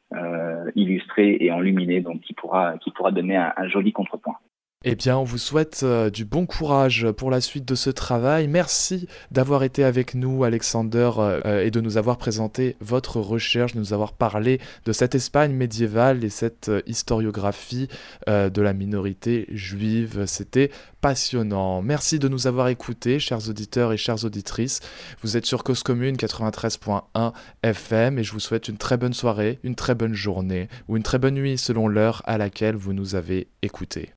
[0.75, 4.37] illustré et enluminé, donc qui pourra, qui pourra donner un joli contrepoint.
[4.85, 8.47] Eh bien, on vous souhaite euh, du bon courage pour la suite de ce travail.
[8.47, 13.81] Merci d'avoir été avec nous, Alexander, euh, et de nous avoir présenté votre recherche, de
[13.81, 17.89] nous avoir parlé de cette Espagne médiévale et cette euh, historiographie
[18.29, 20.27] euh, de la minorité juive.
[20.27, 20.71] C'était
[21.01, 21.83] passionnant.
[21.83, 24.79] Merci de nous avoir écoutés, chers auditeurs et chères auditrices.
[25.23, 27.33] Vous êtes sur Cause Commune 93.1
[27.65, 31.03] FM et je vous souhaite une très bonne soirée, une très bonne journée ou une
[31.03, 34.07] très bonne nuit selon l'heure à laquelle vous nous avez écoutés.